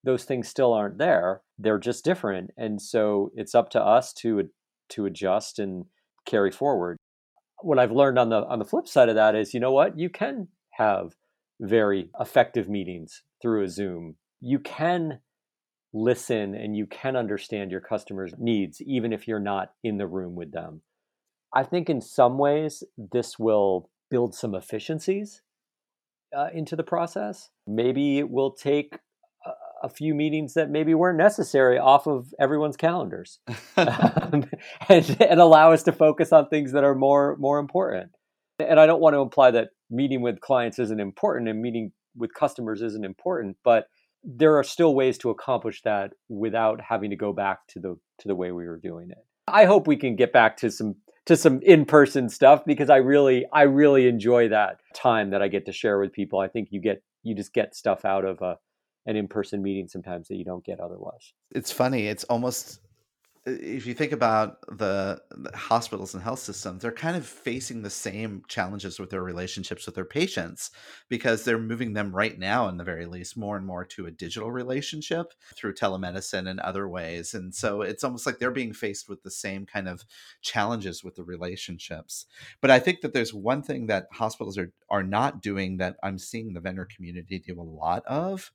those 0.03 0.23
things 0.25 0.47
still 0.47 0.73
aren't 0.73 0.97
there. 0.97 1.41
They're 1.57 1.79
just 1.79 2.03
different, 2.03 2.51
and 2.57 2.81
so 2.81 3.31
it's 3.35 3.55
up 3.55 3.69
to 3.71 3.81
us 3.81 4.13
to 4.13 4.49
to 4.89 5.05
adjust 5.05 5.59
and 5.59 5.85
carry 6.25 6.51
forward. 6.51 6.97
What 7.61 7.79
I've 7.79 7.91
learned 7.91 8.19
on 8.19 8.29
the 8.29 8.45
on 8.45 8.59
the 8.59 8.65
flip 8.65 8.87
side 8.87 9.09
of 9.09 9.15
that 9.15 9.35
is, 9.35 9.53
you 9.53 9.59
know 9.59 9.71
what, 9.71 9.97
you 9.97 10.09
can 10.09 10.49
have 10.71 11.15
very 11.59 12.09
effective 12.19 12.67
meetings 12.67 13.23
through 13.41 13.63
a 13.63 13.69
Zoom 13.69 14.15
you 14.45 14.59
can 14.59 15.19
listen 15.93 16.53
and 16.53 16.75
you 16.75 16.85
can 16.85 17.15
understand 17.15 17.71
your 17.71 17.79
customers' 17.79 18.33
needs, 18.37 18.81
even 18.81 19.13
if 19.13 19.25
you're 19.25 19.39
not 19.39 19.71
in 19.83 19.97
the 19.97 20.07
room 20.07 20.35
with 20.35 20.51
them. 20.51 20.81
I 21.55 21.63
think 21.63 21.89
in 21.89 22.01
some 22.01 22.37
ways, 22.37 22.83
this 22.97 23.39
will 23.39 23.89
build 24.11 24.35
some 24.35 24.53
efficiencies 24.53 25.43
uh, 26.35 26.49
into 26.53 26.75
the 26.75 26.83
process. 26.83 27.51
Maybe 27.65 28.19
it 28.19 28.29
will 28.29 28.51
take 28.51 28.97
a, 29.83 29.89
few 29.89 30.15
meetings 30.15 30.53
that 30.53 30.69
maybe 30.69 30.93
weren't 30.93 31.17
necessary 31.17 31.77
off 31.77 32.07
of 32.07 32.33
everyone's 32.39 32.77
calendars 32.77 33.39
um, 33.77 34.45
and, 34.89 35.17
and 35.19 35.39
allow 35.39 35.71
us 35.71 35.83
to 35.83 35.91
focus 35.91 36.31
on 36.31 36.47
things 36.47 36.71
that 36.71 36.83
are 36.83 36.95
more 36.95 37.35
more 37.37 37.59
important. 37.59 38.11
And 38.59 38.79
I 38.79 38.85
don't 38.85 39.01
want 39.01 39.15
to 39.15 39.19
imply 39.19 39.51
that 39.51 39.69
meeting 39.89 40.21
with 40.21 40.39
clients 40.39 40.79
isn't 40.79 40.99
important 40.99 41.49
and 41.49 41.61
meeting 41.61 41.91
with 42.15 42.33
customers 42.33 42.81
isn't 42.81 43.05
important, 43.05 43.57
but 43.63 43.87
there 44.23 44.57
are 44.57 44.63
still 44.63 44.95
ways 44.95 45.17
to 45.19 45.29
accomplish 45.29 45.81
that 45.83 46.11
without 46.29 46.79
having 46.81 47.09
to 47.09 47.15
go 47.15 47.33
back 47.33 47.59
to 47.69 47.79
the 47.79 47.95
to 48.19 48.27
the 48.27 48.35
way 48.35 48.51
we 48.51 48.65
were 48.65 48.79
doing 48.79 49.09
it. 49.09 49.25
I 49.47 49.65
hope 49.65 49.87
we 49.87 49.97
can 49.97 50.15
get 50.15 50.31
back 50.31 50.57
to 50.57 50.71
some 50.71 50.95
to 51.25 51.37
some 51.37 51.61
in-person 51.61 52.29
stuff 52.29 52.63
because 52.65 52.89
I 52.89 52.97
really 52.97 53.45
I 53.53 53.63
really 53.63 54.07
enjoy 54.07 54.49
that 54.49 54.77
time 54.95 55.31
that 55.31 55.41
I 55.41 55.47
get 55.47 55.65
to 55.65 55.73
share 55.73 55.99
with 55.99 56.13
people. 56.13 56.39
I 56.39 56.47
think 56.47 56.69
you 56.71 56.81
get 56.81 57.03
you 57.23 57.35
just 57.35 57.53
get 57.53 57.75
stuff 57.75 58.05
out 58.05 58.25
of 58.25 58.41
a 58.41 58.57
an 59.05 59.15
in-person 59.15 59.61
meeting 59.61 59.87
sometimes 59.87 60.27
that 60.27 60.35
you 60.35 60.45
don't 60.45 60.63
get 60.63 60.79
otherwise. 60.79 61.33
It's 61.51 61.71
funny. 61.71 62.07
It's 62.07 62.23
almost 62.25 62.79
if 63.45 63.85
you 63.85 63.93
think 63.93 64.13
about 64.13 64.61
the, 64.77 65.21
the, 65.31 65.55
hospitals 65.57 66.13
and 66.13 66.23
health 66.23 66.39
systems, 66.39 66.81
they're 66.81 66.91
kind 66.91 67.17
of 67.17 67.25
facing 67.25 67.81
the 67.81 67.89
same 67.89 68.41
challenges 68.47 68.99
with 68.99 69.09
their 69.09 69.21
relationships 69.21 69.85
with 69.85 69.95
their 69.95 70.05
patients 70.05 70.71
because 71.09 71.43
they're 71.43 71.57
moving 71.57 71.91
them 71.91 72.15
right 72.15 72.39
now, 72.39 72.69
in 72.69 72.77
the 72.77 72.85
very 72.85 73.05
least, 73.05 73.35
more 73.35 73.57
and 73.57 73.65
more 73.65 73.83
to 73.83 74.05
a 74.05 74.11
digital 74.11 74.49
relationship 74.49 75.33
through 75.55 75.73
telemedicine 75.73 76.49
and 76.49 76.61
other 76.61 76.87
ways. 76.87 77.33
And 77.33 77.53
so 77.53 77.81
it's 77.81 78.03
almost 78.03 78.25
like 78.25 78.39
they're 78.39 78.51
being 78.51 78.71
faced 78.71 79.09
with 79.09 79.23
the 79.23 79.31
same 79.31 79.65
kind 79.65 79.89
of 79.89 80.05
challenges 80.41 81.03
with 81.03 81.15
the 81.15 81.23
relationships. 81.23 82.25
But 82.61 82.71
I 82.71 82.79
think 82.79 83.01
that 83.01 83.13
there's 83.13 83.33
one 83.33 83.61
thing 83.61 83.87
that 83.87 84.07
hospitals 84.13 84.57
are, 84.57 84.71
are 84.89 85.03
not 85.03 85.41
doing 85.41 85.77
that 85.77 85.97
I'm 86.01 86.17
seeing 86.17 86.53
the 86.53 86.61
vendor 86.61 86.87
community 86.95 87.39
do 87.39 87.59
a 87.59 87.61
lot 87.61 88.03
of, 88.05 88.51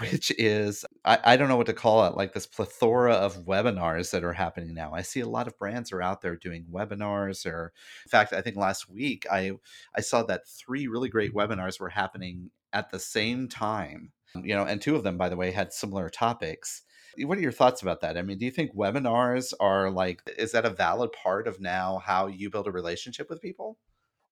which 0.00 0.32
is 0.36 0.84
I, 1.04 1.18
I 1.22 1.36
don't 1.36 1.48
know 1.48 1.56
what 1.56 1.66
to 1.66 1.72
call 1.72 2.06
it, 2.06 2.16
like 2.16 2.32
this 2.32 2.46
plethora 2.46 3.14
of 3.14 3.44
webinars 3.46 4.10
that 4.10 4.24
are 4.24 4.31
are 4.32 4.34
happening 4.34 4.74
now. 4.74 4.92
I 4.92 5.02
see 5.02 5.20
a 5.20 5.28
lot 5.28 5.46
of 5.46 5.58
brands 5.58 5.92
are 5.92 6.02
out 6.02 6.22
there 6.22 6.36
doing 6.36 6.66
webinars 6.72 7.46
or 7.46 7.72
in 8.04 8.08
fact, 8.10 8.32
I 8.32 8.40
think 8.40 8.56
last 8.56 8.88
week 8.88 9.26
I 9.30 9.52
I 9.94 10.00
saw 10.00 10.22
that 10.24 10.48
three 10.48 10.86
really 10.86 11.08
great 11.08 11.32
mm-hmm. 11.32 11.52
webinars 11.52 11.78
were 11.78 11.90
happening 11.90 12.50
at 12.72 12.90
the 12.90 12.98
same 12.98 13.48
time. 13.48 14.12
Um, 14.34 14.44
you 14.44 14.54
know, 14.54 14.64
and 14.64 14.80
two 14.80 14.96
of 14.96 15.04
them 15.04 15.18
by 15.18 15.28
the 15.28 15.36
way 15.36 15.50
had 15.50 15.72
similar 15.72 16.08
topics. 16.08 16.82
What 17.18 17.36
are 17.36 17.42
your 17.42 17.52
thoughts 17.52 17.82
about 17.82 18.00
that? 18.00 18.16
I 18.16 18.22
mean, 18.22 18.38
do 18.38 18.46
you 18.46 18.50
think 18.50 18.74
webinars 18.74 19.52
are 19.60 19.90
like 19.90 20.22
is 20.38 20.52
that 20.52 20.64
a 20.64 20.70
valid 20.70 21.12
part 21.12 21.46
of 21.46 21.60
now 21.60 21.98
how 22.04 22.26
you 22.26 22.50
build 22.50 22.66
a 22.66 22.72
relationship 22.72 23.28
with 23.28 23.42
people? 23.42 23.78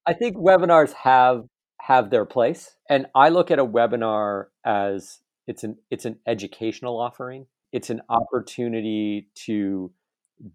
I 0.05 0.13
think 0.13 0.35
webinars 0.35 0.93
have 0.93 1.45
have 1.81 2.09
their 2.09 2.25
place 2.25 2.75
and 2.89 3.07
I 3.15 3.29
look 3.29 3.51
at 3.51 3.59
a 3.59 3.65
webinar 3.65 4.45
as 4.65 5.19
it's 5.47 5.63
an 5.63 5.77
it's 5.89 6.05
an 6.05 6.19
educational 6.27 6.99
offering 6.99 7.47
it's 7.71 7.89
an 7.89 8.01
opportunity 8.09 9.29
to 9.33 9.91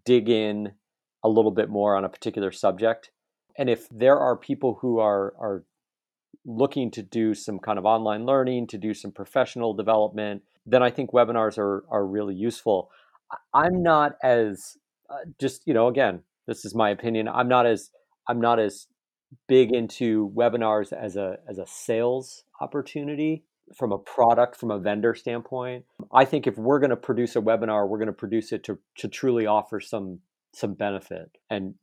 dig 0.05 0.29
in 0.29 0.73
a 1.23 1.29
little 1.29 1.51
bit 1.51 1.69
more 1.69 1.95
on 1.95 2.05
a 2.05 2.09
particular 2.09 2.51
subject. 2.51 3.11
And 3.57 3.69
if 3.69 3.87
there 3.89 4.17
are 4.17 4.35
people 4.37 4.77
who 4.81 4.99
are 4.99 5.33
are 5.39 5.63
looking 6.45 6.89
to 6.91 7.03
do 7.03 7.33
some 7.33 7.59
kind 7.59 7.77
of 7.77 7.85
online 7.85 8.25
learning, 8.25 8.67
to 8.67 8.77
do 8.77 8.93
some 8.93 9.11
professional 9.11 9.73
development, 9.73 10.43
then 10.65 10.81
I 10.83 10.91
think 10.91 11.11
webinars 11.11 11.57
are 11.57 11.83
are 11.89 12.05
really 12.05 12.35
useful. 12.35 12.91
I'm 13.53 13.83
not 13.83 14.15
as 14.23 14.77
uh, 15.09 15.25
just 15.39 15.63
you 15.65 15.73
know 15.73 15.87
again, 15.87 16.21
this 16.45 16.65
is 16.65 16.75
my 16.75 16.89
opinion. 16.89 17.27
I'm 17.27 17.47
not 17.47 17.65
as 17.65 17.91
I'm 18.27 18.39
not 18.39 18.59
as 18.59 18.87
big 19.47 19.73
into 19.73 20.31
webinars 20.35 20.93
as 20.93 21.15
a 21.15 21.39
as 21.49 21.57
a 21.57 21.67
sales 21.67 22.43
opportunity 22.61 23.43
from 23.75 23.91
a 23.91 23.97
product, 23.97 24.55
from 24.55 24.71
a 24.71 24.79
vendor 24.79 25.15
standpoint. 25.15 25.85
I 26.13 26.25
think 26.25 26.47
if 26.47 26.57
we're 26.57 26.79
going 26.79 26.91
to 26.91 26.95
produce 26.95 27.35
a 27.35 27.41
webinar, 27.41 27.87
we're 27.87 27.97
going 27.97 28.07
to 28.07 28.13
produce 28.13 28.51
it 28.51 28.63
to, 28.65 28.79
to 28.97 29.07
truly 29.07 29.45
offer 29.45 29.79
some 29.79 30.19
some 30.53 30.73
benefit 30.73 31.29
and 31.49 31.75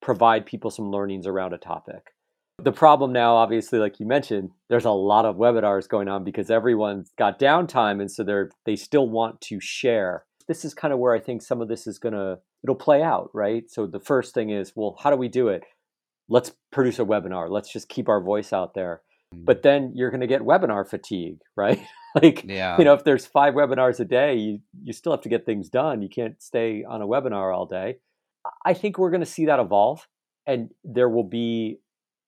provide 0.00 0.46
people 0.46 0.70
some 0.70 0.90
learnings 0.90 1.26
around 1.26 1.52
a 1.52 1.58
topic. 1.58 2.14
The 2.62 2.72
problem 2.72 3.12
now, 3.12 3.34
obviously, 3.34 3.78
like 3.78 4.00
you 4.00 4.06
mentioned, 4.06 4.50
there's 4.70 4.86
a 4.86 4.90
lot 4.90 5.26
of 5.26 5.36
webinars 5.36 5.86
going 5.88 6.08
on 6.08 6.24
because 6.24 6.50
everyone's 6.50 7.12
got 7.18 7.38
downtime, 7.38 8.00
and 8.00 8.10
so 8.10 8.24
they're 8.24 8.50
they 8.64 8.76
still 8.76 9.08
want 9.08 9.40
to 9.42 9.60
share. 9.60 10.24
This 10.48 10.64
is 10.64 10.72
kind 10.72 10.94
of 10.94 11.00
where 11.00 11.14
I 11.14 11.20
think 11.20 11.42
some 11.42 11.60
of 11.60 11.68
this 11.68 11.86
is 11.86 11.98
gonna 11.98 12.38
it'll 12.62 12.76
play 12.76 13.02
out, 13.02 13.30
right? 13.34 13.64
So 13.68 13.86
the 13.86 14.00
first 14.00 14.32
thing 14.32 14.50
is, 14.50 14.72
well, 14.74 14.96
how 15.02 15.10
do 15.10 15.16
we 15.16 15.28
do 15.28 15.48
it? 15.48 15.64
Let's 16.28 16.52
produce 16.72 16.98
a 16.98 17.04
webinar. 17.04 17.50
Let's 17.50 17.70
just 17.70 17.88
keep 17.88 18.08
our 18.08 18.22
voice 18.22 18.52
out 18.52 18.74
there 18.74 19.02
Mm. 19.34 19.44
but 19.44 19.62
then 19.62 19.92
you're 19.94 20.10
going 20.10 20.20
to 20.20 20.26
get 20.26 20.42
webinar 20.42 20.88
fatigue 20.88 21.40
right? 21.56 21.80
Like 22.14 22.44
yeah. 22.44 22.78
you 22.78 22.84
know 22.84 22.94
if 22.94 23.04
there's 23.04 23.26
five 23.26 23.54
webinars 23.54 24.00
a 24.00 24.04
day 24.04 24.36
you, 24.36 24.60
you 24.82 24.92
still 24.92 25.12
have 25.12 25.20
to 25.22 25.28
get 25.28 25.44
things 25.44 25.68
done. 25.68 26.00
You 26.00 26.08
can't 26.08 26.40
stay 26.40 26.82
on 26.82 27.02
a 27.02 27.06
webinar 27.06 27.54
all 27.54 27.66
day. 27.66 27.98
I 28.64 28.74
think 28.74 28.96
we're 28.96 29.10
going 29.10 29.20
to 29.20 29.26
see 29.26 29.46
that 29.46 29.58
evolve 29.58 30.08
and 30.46 30.70
there 30.84 31.08
will 31.08 31.24
be 31.24 31.80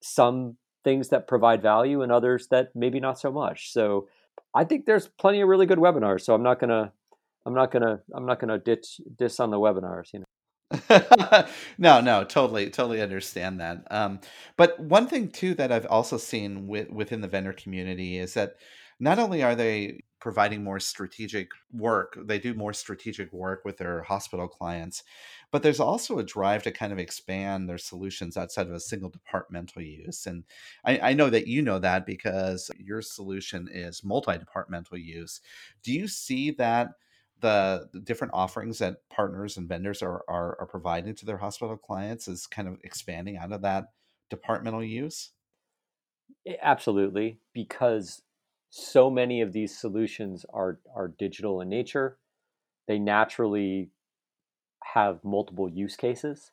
some 0.03 0.57
things 0.85 1.09
that 1.09 1.27
provide 1.27 1.63
value 1.63 2.03
and 2.03 2.13
others 2.13 2.49
that 2.51 2.69
maybe 2.75 3.01
not 3.01 3.19
so 3.19 3.33
much. 3.33 3.73
So 3.73 4.09
i 4.55 4.65
think 4.65 4.87
there's 4.87 5.09
plenty 5.09 5.41
of 5.41 5.49
really 5.49 5.67
good 5.67 5.79
webinars 5.79 6.23
so 6.23 6.35
i'm 6.35 6.43
not 6.43 6.59
going 6.59 6.71
to 6.71 6.91
i'm 7.47 7.55
not 7.55 7.71
going 7.71 7.83
to 7.83 8.01
i'm 8.15 8.27
not 8.27 8.41
going 8.41 8.49
to 8.49 8.59
ditch 8.59 9.01
diss 9.17 9.41
on 9.41 9.51
the 9.51 9.57
webinars 9.57 10.13
you 10.13 10.21
know 10.21 10.25
no, 11.79 12.01
no, 12.01 12.25
totally, 12.25 12.69
totally 12.71 13.01
understand 13.01 13.61
that. 13.61 13.87
Um, 13.91 14.21
but 14.57 14.79
one 14.79 15.07
thing 15.07 15.31
too 15.31 15.55
that 15.55 15.73
I've 15.73 15.87
also 15.87 16.19
seen 16.19 16.67
with, 16.67 16.91
within 16.91 17.21
the 17.23 17.29
vendor 17.29 17.55
community 17.55 18.19
is 18.19 18.35
that 18.35 18.57
not 19.01 19.19
only 19.19 19.43
are 19.43 19.55
they 19.55 20.01
providing 20.21 20.63
more 20.65 20.81
strategic 20.81 21.49
work, 21.73 22.19
they 22.27 22.39
do 22.39 22.53
more 22.53 22.73
strategic 22.75 23.33
work 23.33 23.65
with 23.65 23.79
their 23.79 24.03
hospital 24.03 24.47
clients, 24.49 25.05
but 25.53 25.63
there's 25.63 25.81
also 25.81 26.19
a 26.19 26.25
drive 26.25 26.63
to 26.65 26.73
kind 26.73 26.93
of 26.93 26.99
expand 26.99 27.69
their 27.69 27.79
solutions 27.79 28.37
outside 28.37 28.67
of 28.67 28.73
a 28.75 28.81
single 28.81 29.09
departmental 29.09 29.81
use. 29.81 30.27
And 30.27 30.45
I, 30.85 30.99
I 30.99 31.13
know 31.15 31.31
that 31.31 31.47
you 31.47 31.63
know 31.63 31.79
that 31.79 32.05
because 32.05 32.71
your 32.79 33.01
solution 33.01 33.69
is 33.73 34.05
multi-departmental 34.05 34.99
use. 34.99 35.41
Do 35.83 35.93
you 35.93 36.09
see 36.09 36.51
that? 36.53 36.89
The, 37.41 37.89
different 38.05 38.35
offerings 38.35 38.79
that 38.79 39.09
partners 39.11 39.57
and 39.57 39.69
vendors 39.69 40.03
are, 40.03 40.23
are, 40.29 40.57
are 40.61 40.67
providing 40.67 41.15
to 41.17 41.27
their 41.27 41.39
hospital 41.39 41.77
clients 41.77 42.29
is 42.29 42.47
kind 42.47 42.69
of 42.69 42.79
expanding 42.85 43.37
out 43.37 43.53
of 43.53 43.63
that 43.63 43.93
departmental 44.31 44.83
use? 44.83 45.31
Absolutely, 46.63 47.39
because 47.53 48.23
so 48.71 49.11
many 49.11 49.41
of 49.41 49.53
these 49.53 49.79
solutions 49.79 50.45
are 50.53 50.79
are 50.95 51.09
digital 51.09 51.61
in 51.61 51.69
nature. 51.69 52.19
They 52.87 52.99
naturally 52.99 53.91
have 54.95 55.25
multiple 55.25 55.69
use 55.69 55.97
cases. 55.97 56.53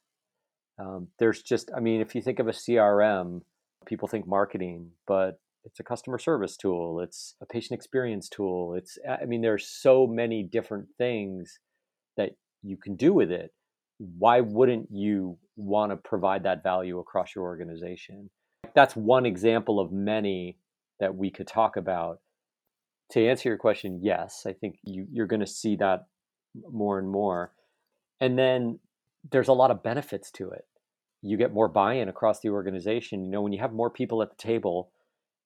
Um, 0.78 1.08
there's 1.20 1.42
just, 1.42 1.72
I 1.76 1.80
mean, 1.80 2.02
if 2.02 2.16
you 2.16 2.22
think 2.22 2.40
of 2.40 2.48
a 2.48 2.52
CRM, 2.52 3.42
people 3.86 4.08
think 4.08 4.28
marketing, 4.28 4.92
but 5.08 5.40
it's 5.66 5.80
a 5.80 5.84
customer 5.84 6.18
service 6.18 6.56
tool 6.56 7.00
it's 7.00 7.36
a 7.42 7.46
patient 7.46 7.78
experience 7.78 8.30
tool 8.30 8.76
it's 8.76 8.98
i 9.22 9.26
mean 9.26 9.42
there's 9.42 9.68
so 9.68 10.08
many 10.08 10.44
different 10.44 10.88
things 10.98 11.60
that 12.18 12.32
you 12.66 12.78
can 12.78 12.96
do 12.96 13.14
with 13.14 13.32
it. 13.32 13.54
Why 13.98 14.42
wouldn't 14.42 14.88
you 14.92 15.38
want 15.56 15.92
to 15.92 15.98
provide 15.98 16.44
that 16.44 16.64
value 16.64 17.00
across 17.00 17.36
your 17.36 17.46
organization? 17.46 18.30
That's 18.74 18.96
one 18.96 19.26
example 19.26 19.80
of 19.80 19.92
many 19.92 20.58
that 21.00 21.16
we 21.16 21.32
could 21.32 21.48
talk 21.48 21.78
about. 21.78 22.20
To 23.12 23.26
answer 23.26 23.50
your 23.50 23.60
question 23.60 24.00
yes 24.02 24.46
i 24.48 24.54
think 24.54 24.78
you, 24.84 25.06
you're 25.12 25.28
going 25.28 25.42
to 25.42 25.46
see 25.46 25.76
that 25.76 26.08
more 26.72 26.98
and 26.98 27.08
more. 27.08 27.54
And 28.20 28.38
then 28.38 28.80
there's 29.32 29.48
a 29.48 29.54
lot 29.54 29.70
of 29.70 29.84
benefits 29.84 30.32
to 30.32 30.50
it. 30.50 30.66
You 31.22 31.38
get 31.38 31.54
more 31.54 31.68
buy-in 31.68 32.10
across 32.10 32.40
the 32.40 32.50
organization 32.50 33.24
you 33.24 33.30
know 33.30 33.44
when 33.44 33.54
you 33.54 33.60
have 33.60 33.74
more 33.74 33.92
people 33.92 34.24
at 34.24 34.32
the 34.32 34.42
table 34.42 34.90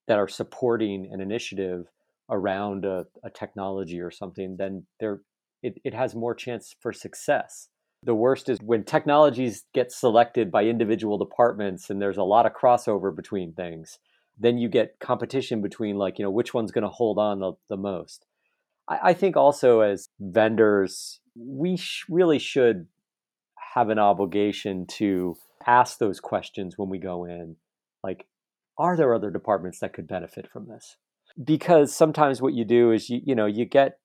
that 0.10 0.18
are 0.18 0.28
supporting 0.28 1.08
an 1.14 1.22
initiative 1.22 1.86
around 2.30 2.84
a, 2.84 3.06
a 3.24 3.30
technology 3.30 4.02
or 4.02 4.10
something, 4.12 4.58
then 4.58 4.86
there 5.00 5.22
it, 5.62 5.80
it 5.86 5.94
has 5.94 6.16
more 6.16 6.34
chance 6.34 6.76
for 6.82 6.92
success. 6.92 7.70
The 8.04 8.16
worst 8.16 8.50
is 8.50 8.60
when 8.62 8.84
technologies 8.84 9.66
get 9.74 9.92
selected 9.92 10.52
by 10.52 10.64
individual 10.66 11.18
departments 11.18 11.90
and 11.90 12.02
there's 12.02 12.18
a 12.18 12.24
lot 12.24 12.46
of 12.46 12.54
crossover 12.54 13.16
between 13.16 13.54
things. 13.54 14.00
Then 14.38 14.58
you 14.58 14.68
get 14.68 15.00
competition 15.00 15.62
between 15.62 15.96
like, 15.98 16.18
you 16.18 16.24
know, 16.24 16.32
which 16.32 16.54
one's 16.54 16.72
going 16.72 16.84
to 16.84 16.90
hold 16.90 17.20
on 17.20 17.40
the, 17.40 17.52
the 17.70 17.78
most. 17.78 18.26
I, 18.88 19.00
I 19.10 19.14
think 19.14 19.38
also 19.38 19.82
as 19.82 20.10
vendors, 20.20 21.20
we 21.36 21.78
sh- 21.78 22.06
really 22.10 22.40
should 22.40 22.88
have 23.76 23.90
an 23.90 24.00
obligation 24.00 24.88
to 24.88 25.36
ask 25.68 26.00
those 26.00 26.20
questions 26.20 26.78
when 26.78 26.90
we 26.90 26.98
go 26.98 27.26
in. 27.26 27.58
Like, 28.04 28.26
are 28.80 28.98
there 28.98 29.14
other 29.14 29.30
departments 29.30 29.80
that 29.80 29.94
could 29.94 30.08
benefit 30.08 30.48
from 30.48 30.68
this? 30.68 30.96
because 31.44 31.94
sometimes 31.94 32.42
what 32.42 32.54
you 32.54 32.66
do 32.66 32.92
is 32.92 33.10
you 33.10 33.22
you 33.24 33.36
know 33.36 33.46
you 33.46 33.66
get 33.66 34.00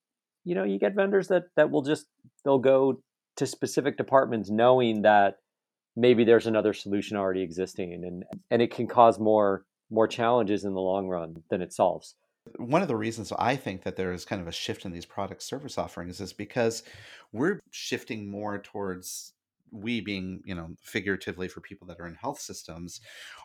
you 0.45 0.55
know 0.55 0.65
you 0.65 0.79
get 0.79 0.95
vendors 0.95 1.29
that 1.29 1.45
that 1.57 1.71
will 1.71 1.83
just 1.83 2.07
they'll 2.45 2.59
go 2.59 3.01
to 3.37 3.47
specific 3.47 3.97
departments 3.97 4.51
knowing 4.51 5.03
that 5.03 5.37
maybe 5.97 6.25
there's 6.25 6.47
another 6.47 6.73
solution 6.73 7.17
already 7.17 7.43
existing 7.43 7.93
and 7.93 8.25
and 8.51 8.63
it 8.63 8.71
can 8.71 8.87
cause 8.87 9.19
more 9.19 9.65
more 9.91 10.09
challenges 10.09 10.65
in 10.65 10.75
the 10.75 10.81
long 10.81 11.09
run 11.09 11.43
than 11.51 11.61
it 11.61 11.73
solves 11.73 12.15
one 12.59 12.83
of 12.83 12.89
the 12.89 12.97
reasons 12.97 13.33
I 13.39 13.57
think 13.57 13.85
that 13.85 13.97
there 13.97 14.13
is 14.13 14.27
kind 14.27 14.43
of 14.43 14.49
a 14.49 14.53
shift 14.53 14.85
in 14.85 14.93
these 14.93 15.07
product 15.07 15.43
service 15.43 15.79
offerings 15.79 16.21
is 16.21 16.35
because 16.35 16.83
we're 17.33 17.59
shifting 17.71 18.31
more 18.31 18.59
towards 18.59 19.33
we 19.75 20.01
being 20.01 20.41
you 20.45 20.55
know 20.55 20.71
figuratively 20.81 21.49
for 21.49 21.61
people 21.61 21.87
that 21.89 22.01
are 22.01 22.07
in 22.07 22.15
health 22.15 22.41
systems 22.41 23.01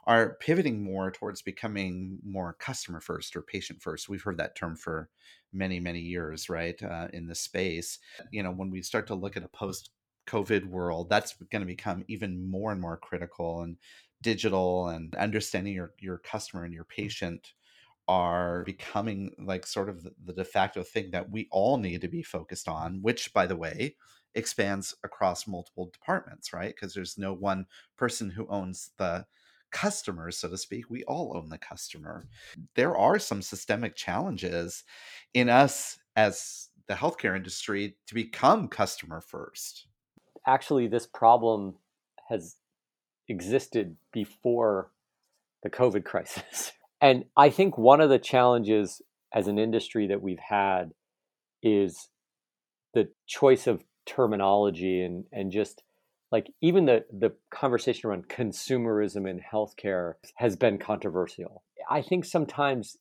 are 0.06 0.38
pivoting 0.40 0.84
more 0.84 1.12
towards 1.12 1.42
becoming 1.42 2.20
more 2.24 2.54
customer 2.60 3.02
first 3.02 3.36
or 3.36 3.42
patient 3.42 3.82
first. 3.82 4.10
We've 4.10 4.22
heard 4.22 4.38
that 4.38 4.56
term 4.56 4.76
for 4.76 5.10
many 5.52 5.80
many 5.80 6.00
years 6.00 6.50
right 6.50 6.82
uh, 6.84 7.08
in 7.14 7.28
this 7.28 7.42
space. 7.42 8.00
You 8.32 8.44
know 8.44 8.52
when 8.52 8.70
we 8.70 8.82
start 8.82 9.08
to 9.08 9.16
look 9.16 9.36
at 9.36 9.44
a 9.44 9.50
post 9.50 9.92
covid 10.28 10.66
world 10.66 11.10
that's 11.10 11.34
going 11.52 11.62
to 11.62 11.66
become 11.66 12.04
even 12.08 12.48
more 12.50 12.72
and 12.72 12.80
more 12.80 12.98
critical 12.98 13.62
and 13.62 13.78
digital 14.22 14.88
and 14.90 15.16
understanding 15.16 15.74
your 15.74 15.94
your 16.00 16.20
customer 16.20 16.64
and 16.64 16.74
your 16.74 16.84
patient 16.84 17.54
are 18.08 18.64
becoming 18.64 19.32
like 19.40 19.66
sort 19.66 19.88
of 19.90 20.04
the, 20.04 20.12
the 20.26 20.34
de 20.34 20.44
facto 20.44 20.84
thing 20.84 21.12
that 21.12 21.30
we 21.30 21.48
all 21.52 21.78
need 21.78 22.02
to 22.02 22.08
be 22.08 22.24
focused 22.24 22.68
on 22.68 23.02
which 23.02 23.34
by 23.34 23.46
the 23.46 23.56
way 23.56 23.96
expands 24.36 24.96
across 25.04 25.48
multiple 25.48 25.90
departments, 25.92 26.54
right? 26.54 26.74
Because 26.76 26.94
there's 26.94 27.18
no 27.18 27.34
one 27.34 27.66
person 27.98 28.30
who 28.30 28.48
owns 28.48 28.92
the 28.98 29.26
customers, 29.72 30.38
so 30.38 30.50
to 30.50 30.58
speak. 30.58 30.90
We 30.90 31.04
all 31.04 31.36
own 31.36 31.50
the 31.50 31.58
customer. 31.58 32.28
There 32.76 32.98
are 32.98 33.20
some 33.20 33.42
systemic 33.42 33.96
challenges 33.96 34.84
in 35.34 35.50
us 35.50 36.00
as 36.16 36.70
the 36.88 36.96
healthcare 36.96 37.36
industry 37.36 37.96
to 38.08 38.14
become 38.14 38.68
customer 38.68 39.22
first. 39.22 39.88
Actually, 40.48 40.88
this 40.88 41.06
problem 41.06 41.76
has 42.30 42.56
existed 43.28 43.96
before 44.12 44.92
the 45.64 45.70
COVID 45.70 46.04
crisis. 46.06 46.72
And 47.02 47.26
I 47.38 47.50
think 47.50 47.78
one 47.78 48.02
of 48.02 48.10
the 48.10 48.20
challenges 48.20 49.02
as 49.34 49.48
an 49.48 49.60
industry 49.60 50.08
that 50.08 50.22
we've 50.22 50.40
had 50.40 50.92
is 51.62 52.10
the 52.94 53.10
choice 53.28 53.68
of 53.68 53.84
terminology 54.10 55.02
and 55.04 55.26
and 55.32 55.52
just 55.52 55.84
like 56.32 56.52
even 56.62 56.86
the 56.86 57.06
the 57.12 57.32
conversation 57.52 58.10
around 58.10 58.28
consumerism 58.28 59.30
in 59.30 59.40
healthcare 59.40 60.14
has 60.36 60.56
been 60.56 60.78
controversial. 60.78 61.64
I 61.90 62.02
think 62.02 62.26
sometimes 62.26 62.98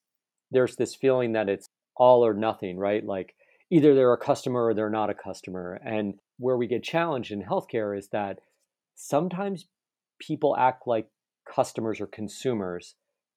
there's 0.51 0.77
this 0.77 0.95
feeling 0.95 1.33
that 1.33 1.49
it's 1.49 1.69
all 1.97 2.25
or 2.25 2.35
nothing, 2.35 2.79
right? 2.79 3.05
Like 3.05 3.35
either 3.71 3.95
they're 3.95 4.13
a 4.13 4.19
customer 4.19 4.67
or 4.67 4.75
they're 4.75 4.91
not 4.91 5.11
a 5.11 5.15
customer. 5.15 5.81
And 5.85 6.15
where 6.39 6.57
we 6.57 6.67
get 6.67 6.83
challenged 6.83 7.33
in 7.33 7.43
healthcare 7.43 7.97
is 7.97 8.09
that 8.09 8.39
sometimes 8.95 9.67
people 10.19 10.57
act 10.57 10.87
like 10.87 11.09
customers 11.53 12.01
or 12.01 12.07
consumers, 12.07 12.95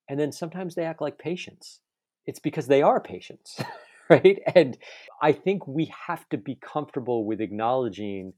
and 0.10 0.20
then 0.20 0.32
sometimes 0.32 0.76
they 0.76 0.84
act 0.84 1.02
like 1.02 1.18
patients. 1.18 1.80
It's 2.26 2.40
because 2.40 2.68
they 2.68 2.82
are 2.82 3.00
patients. 3.00 3.60
right? 4.12 4.40
And 4.56 4.78
I 5.22 5.32
think 5.32 5.68
we 5.68 5.92
have 6.08 6.28
to 6.30 6.38
be 6.38 6.56
comfortable 6.62 7.26
with 7.26 7.42
acknowledging 7.42 8.34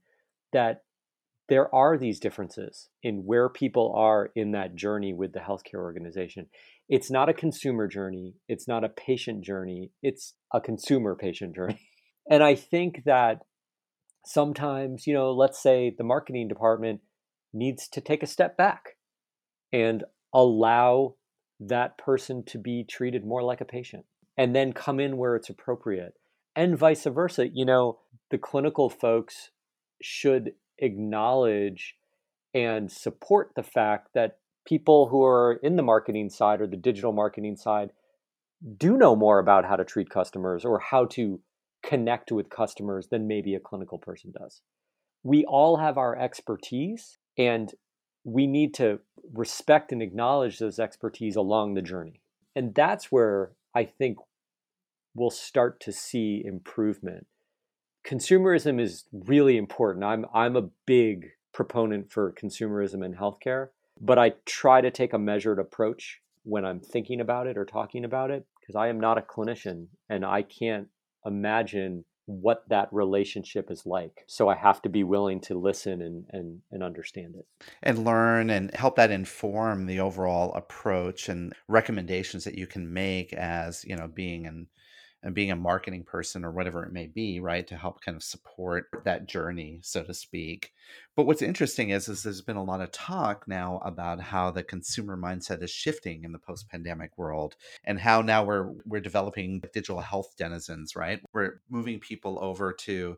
that 0.51 0.83
there 1.49 1.73
are 1.75 1.97
these 1.97 2.19
differences 2.19 2.89
in 3.01 3.25
where 3.25 3.49
people 3.49 3.93
are 3.95 4.29
in 4.35 4.51
that 4.51 4.75
journey 4.75 5.13
with 5.13 5.33
the 5.33 5.39
healthcare 5.39 5.81
organization. 5.81 6.47
It's 6.87 7.11
not 7.11 7.29
a 7.29 7.33
consumer 7.33 7.87
journey, 7.87 8.35
it's 8.47 8.67
not 8.67 8.83
a 8.83 8.89
patient 8.89 9.43
journey, 9.43 9.91
it's 10.01 10.35
a 10.53 10.61
consumer 10.61 11.15
patient 11.15 11.55
journey. 11.55 11.79
And 12.29 12.41
I 12.41 12.55
think 12.55 13.01
that 13.05 13.39
sometimes, 14.25 15.05
you 15.05 15.13
know, 15.13 15.33
let's 15.33 15.61
say 15.61 15.93
the 15.97 16.05
marketing 16.05 16.47
department 16.47 17.01
needs 17.53 17.89
to 17.89 17.99
take 17.99 18.23
a 18.23 18.27
step 18.27 18.55
back 18.55 18.95
and 19.73 20.05
allow 20.33 21.15
that 21.59 21.97
person 21.97 22.45
to 22.45 22.57
be 22.57 22.85
treated 22.85 23.25
more 23.25 23.43
like 23.43 23.59
a 23.59 23.65
patient 23.65 24.05
and 24.37 24.55
then 24.55 24.73
come 24.73 24.99
in 24.99 25.17
where 25.17 25.35
it's 25.35 25.49
appropriate 25.49 26.13
and 26.55 26.77
vice 26.77 27.05
versa 27.05 27.47
you 27.47 27.65
know 27.65 27.99
the 28.31 28.37
clinical 28.37 28.89
folks 28.89 29.51
should 30.01 30.53
acknowledge 30.79 31.95
and 32.53 32.91
support 32.91 33.51
the 33.55 33.63
fact 33.63 34.09
that 34.13 34.37
people 34.65 35.07
who 35.07 35.23
are 35.23 35.59
in 35.63 35.75
the 35.75 35.83
marketing 35.83 36.29
side 36.29 36.61
or 36.61 36.67
the 36.67 36.77
digital 36.77 37.11
marketing 37.11 37.55
side 37.55 37.91
do 38.77 38.97
know 38.97 39.15
more 39.15 39.39
about 39.39 39.65
how 39.65 39.75
to 39.75 39.83
treat 39.83 40.09
customers 40.09 40.63
or 40.63 40.79
how 40.79 41.05
to 41.05 41.39
connect 41.83 42.31
with 42.31 42.49
customers 42.49 43.07
than 43.09 43.27
maybe 43.27 43.55
a 43.55 43.59
clinical 43.59 43.97
person 43.97 44.31
does. 44.31 44.61
We 45.23 45.43
all 45.45 45.77
have 45.77 45.97
our 45.97 46.17
expertise 46.17 47.17
and 47.37 47.73
we 48.23 48.47
need 48.47 48.73
to 48.75 48.99
respect 49.33 49.91
and 49.91 50.01
acknowledge 50.01 50.59
those 50.59 50.79
expertise 50.79 51.35
along 51.35 51.73
the 51.73 51.81
journey. 51.81 52.21
And 52.55 52.73
that's 52.73 53.11
where 53.11 53.51
I 53.75 53.85
think 53.85 54.17
we'll 55.15 55.29
start 55.29 55.79
to 55.81 55.91
see 55.91 56.41
improvement. 56.43 57.27
Consumerism 58.05 58.79
is 58.79 59.05
really 59.11 59.57
important. 59.57 60.03
I'm 60.03 60.25
I'm 60.33 60.55
a 60.55 60.69
big 60.85 61.29
proponent 61.53 62.11
for 62.11 62.33
consumerism 62.33 63.05
in 63.05 63.13
healthcare, 63.13 63.69
but 64.01 64.17
I 64.19 64.33
try 64.45 64.81
to 64.81 64.91
take 64.91 65.13
a 65.13 65.19
measured 65.19 65.59
approach 65.59 66.19
when 66.43 66.65
I'm 66.65 66.79
thinking 66.79 67.21
about 67.21 67.47
it 67.47 67.57
or 67.57 67.65
talking 67.65 68.03
about 68.03 68.31
it 68.31 68.45
because 68.59 68.75
I 68.75 68.89
am 68.89 68.99
not 68.99 69.17
a 69.17 69.21
clinician 69.21 69.87
and 70.09 70.25
I 70.25 70.41
can't 70.41 70.87
imagine 71.25 72.05
what 72.25 72.63
that 72.69 72.87
relationship 72.91 73.69
is 73.69 73.85
like. 73.85 74.23
So 74.27 74.47
I 74.47 74.55
have 74.55 74.81
to 74.83 74.89
be 74.89 75.03
willing 75.03 75.41
to 75.41 75.59
listen 75.59 76.01
and, 76.01 76.25
and, 76.29 76.61
and 76.71 76.81
understand 76.81 77.35
it. 77.35 77.45
And 77.81 78.05
learn 78.05 78.49
and 78.49 78.73
help 78.73 78.95
that 78.95 79.11
inform 79.11 79.85
the 79.85 79.99
overall 79.99 80.53
approach 80.53 81.27
and 81.27 81.53
recommendations 81.67 82.45
that 82.45 82.57
you 82.57 82.67
can 82.67 82.93
make 82.93 83.33
as, 83.33 83.83
you 83.85 83.95
know, 83.95 84.07
being 84.07 84.45
an 84.45 84.67
and 85.23 85.33
being 85.33 85.51
a 85.51 85.55
marketing 85.55 86.03
person 86.03 86.43
or 86.43 86.51
whatever 86.51 86.83
it 86.83 86.91
may 86.91 87.07
be, 87.07 87.39
right, 87.39 87.65
to 87.67 87.77
help 87.77 88.01
kind 88.01 88.15
of 88.15 88.23
support 88.23 88.87
that 89.05 89.25
journey, 89.25 89.79
so 89.81 90.03
to 90.03 90.13
speak. 90.13 90.73
But 91.15 91.25
what's 91.25 91.41
interesting 91.41 91.91
is, 91.91 92.09
is 92.09 92.23
there's 92.23 92.41
been 92.41 92.57
a 92.57 92.63
lot 92.63 92.81
of 92.81 92.91
talk 92.91 93.47
now 93.47 93.81
about 93.85 94.19
how 94.19 94.51
the 94.51 94.63
consumer 94.63 95.15
mindset 95.15 95.63
is 95.63 95.71
shifting 95.71 96.23
in 96.25 96.33
the 96.33 96.39
post-pandemic 96.39 97.17
world 97.17 97.55
and 97.85 97.99
how 97.99 98.21
now 98.21 98.43
we're 98.43 98.71
we're 98.85 98.99
developing 98.99 99.61
digital 99.73 100.01
health 100.01 100.33
denizens, 100.37 100.95
right? 100.95 101.21
We're 101.33 101.61
moving 101.69 101.99
people 101.99 102.37
over 102.41 102.73
to 102.73 103.17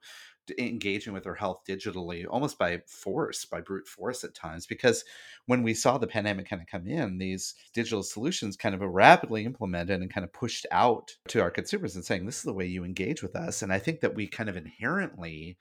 engaging 0.58 1.14
with 1.14 1.24
their 1.24 1.36
health 1.36 1.62
digitally 1.68 2.26
almost 2.30 2.58
by 2.58 2.82
force 2.88 3.46
by 3.46 3.62
brute 3.62 3.88
force 3.88 4.24
at 4.24 4.36
times 4.36 4.66
because 4.66 5.04
when 5.46 5.64
we 5.64 5.74
saw 5.74 5.98
the 5.98 6.08
pandemic 6.08 6.48
kind 6.48 6.62
of 6.62 6.68
come 6.68 6.88
in 6.88 7.18
these 7.18 7.56
digital 7.74 8.04
solutions 8.04 8.56
kind 8.56 8.76
of 8.76 8.82
were 8.82 8.90
rapidly 8.90 9.46
implemented 9.46 10.02
and 10.02 10.14
kind 10.14 10.24
of 10.24 10.34
pushed 10.34 10.66
out 10.72 11.16
to 11.28 11.42
our 11.42 11.52
consumers 11.52 11.96
and 11.96 12.06
saying 12.06 12.26
this 12.26 12.38
is 12.38 12.44
the 12.44 12.54
way 12.54 12.66
you 12.66 12.84
engage 12.84 13.22
with 13.22 13.36
us 13.36 13.62
and 13.62 13.72
i 13.72 13.80
think 13.80 14.02
that 14.02 14.16
we 14.16 14.28
kind 14.28 14.50
of 14.50 14.58
inherently 14.58 15.58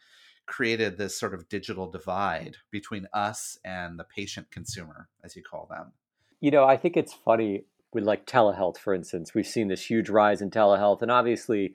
created 0.46 0.98
this 0.98 1.18
sort 1.18 1.34
of 1.34 1.48
digital 1.48 1.90
divide 1.90 2.56
between 2.70 3.06
us 3.14 3.58
and 3.64 3.98
the 3.98 4.04
patient 4.04 4.50
consumer 4.50 5.08
as 5.24 5.34
you 5.34 5.42
call 5.42 5.66
them. 5.70 5.92
You 6.40 6.50
know 6.50 6.64
i 6.64 6.76
think 6.76 6.96
it's 6.96 7.14
funny 7.14 7.64
with 7.92 8.04
like 8.04 8.26
telehealth 8.26 8.76
for 8.76 8.92
instance 8.92 9.32
we've 9.32 9.46
seen 9.46 9.68
this 9.68 9.88
huge 9.88 10.10
rise 10.10 10.42
in 10.42 10.50
telehealth 10.50 11.00
and 11.00 11.10
obviously 11.10 11.74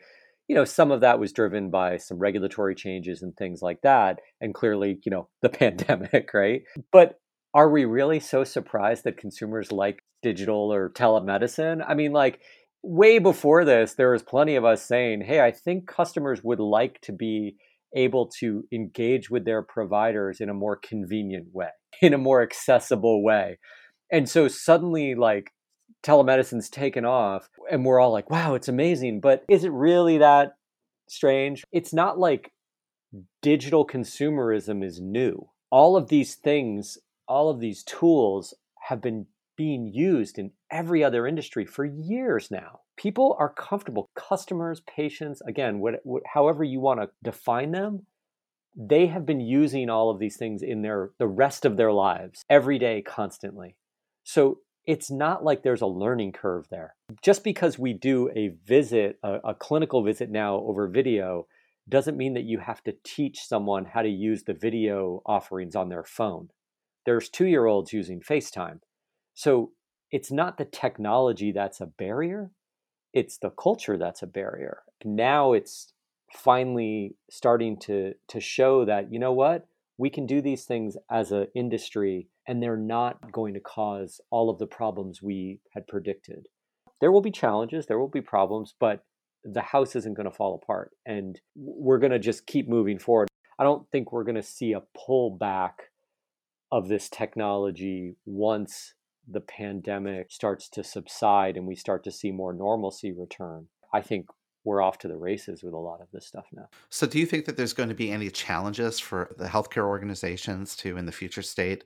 you 0.50 0.56
know, 0.56 0.66
some 0.66 0.92
of 0.92 1.02
that 1.02 1.20
was 1.20 1.32
driven 1.32 1.70
by 1.70 1.98
some 1.98 2.18
regulatory 2.18 2.74
changes 2.74 3.22
and 3.22 3.38
things 3.38 3.62
like 3.62 3.82
that. 3.84 4.20
And 4.42 4.54
clearly, 4.54 5.00
you 5.06 5.12
know, 5.12 5.30
the 5.42 5.50
pandemic, 5.50 6.34
right? 6.34 6.64
But 6.92 7.20
are 7.54 7.70
we 7.70 7.86
really 7.86 8.20
so 8.20 8.44
surprised 8.44 9.04
that 9.04 9.18
consumers 9.18 9.72
like 9.72 10.00
digital 10.24 10.74
or 10.74 10.90
telemedicine? 10.90 11.86
I 11.88 11.94
mean, 11.94 12.12
like, 12.12 12.42
way 12.82 13.20
before 13.20 13.64
this, 13.64 13.94
there 13.94 14.12
was 14.12 14.24
plenty 14.24 14.56
of 14.56 14.66
us 14.66 14.86
saying, 14.86 15.22
hey, 15.22 15.42
I 15.42 15.52
think 15.52 15.88
customers 15.88 16.44
would 16.44 16.60
like 16.60 17.00
to 17.02 17.12
be 17.12 17.56
able 17.96 18.30
to 18.40 18.64
engage 18.72 19.30
with 19.30 19.46
their 19.46 19.62
providers 19.62 20.40
in 20.42 20.50
a 20.50 20.54
more 20.54 20.78
convenient 20.78 21.48
way, 21.54 21.70
in 22.02 22.14
a 22.14 22.18
more 22.18 22.42
accessible 22.42 23.24
way. 23.24 23.60
And 24.12 24.28
so 24.28 24.48
suddenly, 24.48 25.14
like, 25.14 25.52
telemedicine's 26.04 26.70
taken 26.70 27.06
off 27.06 27.50
and 27.72 27.86
we're 27.86 28.00
all 28.00 28.12
like, 28.12 28.30
wow, 28.30 28.56
it's 28.56 28.68
amazing. 28.68 29.20
But 29.20 29.44
is 29.50 29.64
it 29.64 29.72
really 29.72 30.18
that 30.18 30.56
strange? 31.08 31.64
It's 31.72 31.94
not 31.94 32.20
like 32.20 32.52
digital 33.42 33.86
consumerism 33.86 34.84
is 34.84 35.00
new. 35.00 35.50
All 35.72 35.96
of 35.96 36.10
these 36.10 36.36
things, 36.36 36.98
all 37.28 37.50
of 37.50 37.60
these 37.60 37.84
tools 37.84 38.54
have 38.88 39.02
been 39.02 39.28
being 39.56 39.92
used 39.94 40.40
in 40.40 40.52
every 40.72 41.04
other 41.04 41.28
industry 41.28 41.66
for 41.66 41.84
years 41.84 42.50
now. 42.50 42.80
People 42.96 43.36
are 43.40 43.54
comfortable, 43.54 44.10
customers, 44.16 44.82
patients, 44.82 45.42
again, 45.48 45.80
what, 45.80 45.96
what, 46.04 46.24
however 46.34 46.64
you 46.64 46.80
want 46.80 47.02
to 47.02 47.10
define 47.24 47.72
them, 47.72 48.06
they 48.76 49.08
have 49.08 49.26
been 49.26 49.42
using 49.42 49.90
all 49.90 50.10
of 50.10 50.20
these 50.20 50.38
things 50.38 50.62
in 50.62 50.82
their 50.82 51.12
the 51.18 51.28
rest 51.28 51.66
of 51.66 51.76
their 51.76 51.92
lives 51.92 52.46
every 52.50 52.80
day 52.80 53.02
constantly. 53.02 53.76
So 54.24 54.60
it's 54.86 55.12
not 55.12 55.44
like 55.44 55.64
there's 55.64 55.82
a 55.82 55.88
learning 55.88 56.32
curve 56.32 56.68
there. 56.70 56.96
Just 57.22 57.44
because 57.44 57.78
we 57.78 57.94
do 57.94 58.30
a 58.36 58.50
visit, 58.66 59.20
a, 59.24 59.40
a, 59.44 59.54
clinical 59.54 60.04
visit 60.04 60.30
now 60.30 60.56
over 60.56 60.88
video, 60.88 61.48
doesn't 61.88 62.18
mean 62.18 62.34
that 62.34 62.44
you 62.44 62.60
have 62.60 62.84
to 62.84 62.96
teach 63.04 63.46
someone 63.46 63.86
how 63.86 64.02
to 64.02 64.10
use 64.10 64.44
the 64.44 64.54
video 64.54 65.22
offerings 65.26 65.76
on 65.76 65.90
their 65.90 66.04
phone. 66.04 66.50
There's 67.06 67.30
two 67.30 67.46
year 67.46 67.66
olds 67.66 67.94
using 67.94 68.22
FaceTime. 68.22 68.80
So 69.34 69.72
it's 70.12 70.32
not 70.32 70.58
the 70.58 70.66
technology 70.66 71.52
that's 71.52 71.82
a 71.82 71.86
barrier, 71.86 72.52
it's 73.14 73.38
the 73.38 73.50
culture 73.50 73.98
that's 73.98 74.22
a 74.22 74.28
barrier. 74.28 74.84
Now 75.04 75.54
it's 75.54 75.94
finally 76.34 77.16
starting 77.30 77.78
to, 77.80 78.14
to 78.28 78.40
show 78.40 78.86
that, 78.86 79.12
you 79.12 79.20
know 79.20 79.34
what, 79.34 79.68
we 79.98 80.10
can 80.10 80.26
do 80.26 80.42
these 80.42 80.66
things 80.66 80.96
as 81.10 81.32
an 81.32 81.48
industry 81.56 82.28
and 82.50 82.64
they're 82.64 82.76
not 82.76 83.32
going 83.32 83.54
to 83.54 83.60
cause 83.60 84.20
all 84.32 84.50
of 84.50 84.58
the 84.58 84.66
problems 84.66 85.22
we 85.22 85.60
had 85.76 85.88
predicted. 85.88 86.48
There 87.00 87.12
will 87.12 87.22
be 87.22 87.30
challenges, 87.30 87.86
there 87.86 88.00
will 88.00 88.10
be 88.10 88.22
problems, 88.22 88.74
but 88.80 89.06
the 89.44 89.62
house 89.62 89.96
isn't 89.96 90.16
going 90.16 90.28
to 90.28 90.36
fall 90.36 90.60
apart 90.62 90.92
and 91.06 91.40
we're 91.56 92.00
going 92.00 92.12
to 92.12 92.18
just 92.18 92.48
keep 92.48 92.68
moving 92.68 92.98
forward. 92.98 93.28
I 93.60 93.64
don't 93.64 93.88
think 93.92 94.12
we're 94.12 94.24
going 94.24 94.34
to 94.34 94.42
see 94.42 94.74
a 94.74 94.82
pullback 94.98 95.74
of 96.72 96.88
this 96.88 97.08
technology 97.08 98.16
once 98.26 98.96
the 99.32 99.42
pandemic 99.42 100.32
starts 100.32 100.68
to 100.70 100.84
subside 100.84 101.56
and 101.56 101.68
we 101.68 101.76
start 101.76 102.04
to 102.06 102.12
see 102.12 102.32
more 102.32 102.52
normalcy 102.52 103.12
return. 103.12 103.68
I 103.94 104.02
think 104.02 104.26
we're 104.64 104.82
off 104.82 104.98
to 105.00 105.08
the 105.08 105.18
races 105.18 105.62
with 105.62 105.74
a 105.74 105.78
lot 105.78 106.02
of 106.02 106.08
this 106.12 106.26
stuff 106.26 106.46
now. 106.52 106.68
So, 106.90 107.06
do 107.06 107.20
you 107.20 107.26
think 107.26 107.46
that 107.46 107.58
there's 107.58 107.74
going 107.74 107.90
to 107.90 107.96
be 107.96 108.12
any 108.12 108.30
challenges 108.30 109.00
for 109.00 109.34
the 109.38 109.46
healthcare 109.46 109.88
organizations 109.88 110.76
to, 110.78 110.98
in 110.98 111.06
the 111.06 111.12
future 111.12 111.42
state, 111.42 111.86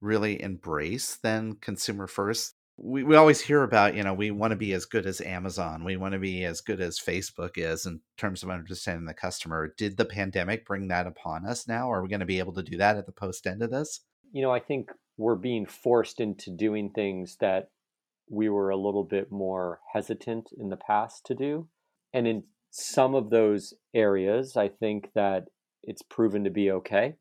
really 0.00 0.40
embrace 0.42 1.16
then 1.16 1.56
consumer 1.60 2.06
first. 2.06 2.54
We, 2.78 3.04
we 3.04 3.16
always 3.16 3.40
hear 3.40 3.62
about 3.62 3.94
you 3.94 4.02
know 4.02 4.12
we 4.12 4.30
want 4.30 4.50
to 4.50 4.56
be 4.56 4.74
as 4.74 4.84
good 4.84 5.06
as 5.06 5.22
amazon 5.22 5.82
we 5.82 5.96
want 5.96 6.12
to 6.12 6.18
be 6.18 6.44
as 6.44 6.60
good 6.60 6.78
as 6.78 6.98
facebook 6.98 7.52
is 7.56 7.86
in 7.86 8.00
terms 8.18 8.42
of 8.42 8.50
understanding 8.50 9.06
the 9.06 9.14
customer. 9.14 9.72
Did 9.78 9.96
the 9.96 10.04
pandemic 10.04 10.66
bring 10.66 10.88
that 10.88 11.06
upon 11.06 11.46
us 11.46 11.66
now? 11.66 11.90
Are 11.90 12.02
we 12.02 12.10
going 12.10 12.20
to 12.20 12.26
be 12.26 12.38
able 12.38 12.52
to 12.52 12.62
do 12.62 12.76
that 12.76 12.98
at 12.98 13.06
the 13.06 13.12
post 13.12 13.46
end 13.46 13.62
of 13.62 13.70
this? 13.70 14.00
You 14.32 14.42
know 14.42 14.52
i 14.52 14.60
think 14.60 14.90
we're 15.16 15.36
being 15.36 15.64
forced 15.64 16.20
into 16.20 16.50
doing 16.50 16.90
things 16.90 17.38
that 17.40 17.70
we 18.28 18.50
were 18.50 18.68
a 18.68 18.76
little 18.76 19.04
bit 19.04 19.32
more 19.32 19.80
hesitant 19.94 20.50
in 20.58 20.68
the 20.68 20.76
past 20.76 21.24
to 21.24 21.34
do. 21.34 21.68
And 22.12 22.26
in 22.26 22.42
some 22.70 23.14
of 23.14 23.30
those 23.30 23.72
areas 23.94 24.54
i 24.54 24.68
think 24.68 25.08
that 25.14 25.44
it's 25.82 26.02
proven 26.02 26.44
to 26.44 26.50
be 26.50 26.70
okay 26.70 27.14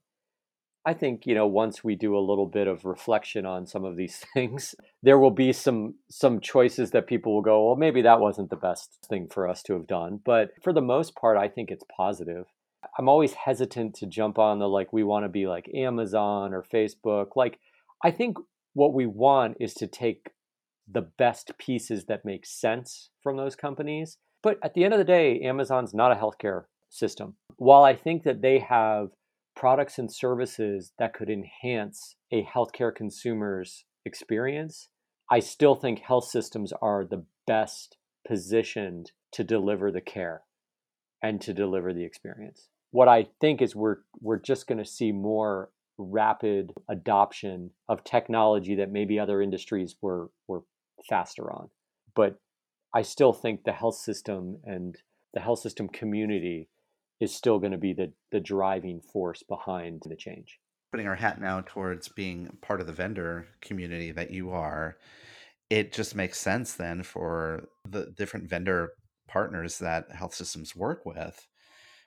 I 0.86 0.94
think 0.94 1.26
you 1.26 1.34
know 1.34 1.48
once 1.48 1.84
we 1.84 1.96
do 1.96 2.16
a 2.16 2.20
little 2.20 2.46
bit 2.46 2.68
of 2.68 2.86
reflection 2.86 3.46
on 3.46 3.66
some 3.66 3.84
of 3.84 3.96
these 3.96 4.24
things, 4.34 4.76
there 5.02 5.20
will 5.20 5.32
be 5.32 5.52
some 5.52 5.96
some 6.10 6.40
choices 6.40 6.92
that 6.92 7.08
people 7.08 7.34
will 7.34 7.42
go, 7.42 7.68
well, 7.68 7.76
maybe 7.76 8.02
that 8.04 8.20
wasn't 8.20 8.50
the 8.50 8.56
best 8.56 8.98
thing 9.10 9.28
for 9.28 9.48
us 9.48 9.64
to 9.64 9.74
have 9.74 9.88
done. 9.88 10.20
But 10.24 10.52
for 10.64 10.74
the 10.74 10.82
most 10.82 11.16
part, 11.16 11.38
I 11.38 11.48
think 11.48 11.72
it's 11.72 11.86
positive. 11.96 12.46
I'm 13.00 13.10
always 13.10 13.34
hesitant 13.34 13.96
to 13.96 14.06
jump 14.06 14.38
on 14.38 14.60
the 14.60 14.68
like 14.68 14.94
we 14.94 15.04
want 15.04 15.26
to 15.26 15.30
be 15.30 15.48
like 15.48 15.70
Amazon 15.74 16.54
or 16.54 16.64
Facebook. 16.64 17.36
Like 17.36 17.60
I 18.04 18.12
think 18.12 18.38
what 18.74 18.94
we 18.94 19.08
want 19.08 19.58
is 19.60 19.74
to 19.76 19.88
take 19.88 20.32
the 20.88 21.02
best 21.02 21.52
pieces 21.58 22.06
that 22.06 22.26
make 22.26 22.46
sense 22.46 23.10
from 23.24 23.38
those 23.38 23.56
companies. 23.56 24.18
But 24.44 24.60
at 24.64 24.76
the 24.76 24.84
end 24.84 24.94
of 24.94 25.00
the 25.00 25.04
day, 25.04 25.40
Amazon's 25.42 25.96
not 25.96 26.12
a 26.12 26.16
healthcare 26.16 26.66
system. 26.90 27.36
While 27.58 27.84
I 27.84 27.96
think 27.96 28.24
that 28.24 28.44
they 28.44 28.60
have 28.60 29.08
products 29.66 29.98
and 29.98 30.14
services 30.14 30.92
that 31.00 31.12
could 31.12 31.28
enhance 31.28 32.18
a 32.32 32.44
healthcare 32.44 32.94
consumer's 32.94 33.84
experience, 34.06 34.90
I 35.32 35.40
still 35.40 35.74
think 35.74 36.02
health 36.02 36.26
systems 36.26 36.72
are 36.84 37.04
the 37.04 37.26
best 37.48 37.98
positioned 38.28 39.12
to 39.32 39.44
deliver 39.44 39.92
the 39.92 40.02
care 40.02 40.44
and 41.24 41.42
to 41.42 41.52
deliver 41.52 41.94
the 41.94 42.04
experience. 42.04 42.68
What 42.92 43.08
I 43.08 43.26
think 43.42 43.60
is 43.60 43.76
we're 43.76 44.02
we're 44.22 44.40
just 44.40 44.68
going 44.68 44.78
to 44.78 44.86
see 44.86 45.12
more 45.12 45.72
rapid 45.98 46.72
adoption 46.88 47.72
of 47.90 48.04
technology 48.04 48.76
that 48.76 48.92
maybe 48.92 49.18
other 49.18 49.42
industries 49.42 49.96
were 50.00 50.30
were 50.48 50.62
faster 51.10 51.52
on. 51.52 51.70
But 52.16 52.40
I 52.94 53.02
still 53.02 53.34
think 53.34 53.64
the 53.64 53.72
health 53.72 53.96
system 53.96 54.60
and 54.64 54.96
the 55.34 55.40
health 55.40 55.62
system 55.62 55.90
community 55.90 56.70
is 57.20 57.34
still 57.34 57.60
going 57.60 57.72
to 57.72 57.78
be 57.78 57.94
the 57.94 58.12
the 58.32 58.40
driving 58.40 59.02
force 59.02 59.44
behind 59.44 60.04
the 60.06 60.16
change. 60.16 60.60
Putting 60.92 61.08
our 61.08 61.16
hat 61.16 61.42
now 61.42 61.62
towards 61.66 62.08
being 62.08 62.58
part 62.62 62.82
of 62.82 62.88
the 62.88 62.94
vendor 62.94 63.48
community 63.62 64.12
that 64.12 64.32
you 64.32 64.52
are, 64.52 64.98
it 65.70 65.94
just 65.94 66.16
makes 66.16 66.40
sense 66.40 66.74
then 66.74 67.04
for 67.04 67.66
the 67.90 68.14
different 68.18 68.50
vendor 68.50 68.94
partners 69.28 69.80
that 69.80 70.12
health 70.12 70.34
systems 70.34 70.76
work 70.76 71.06
with 71.06 71.48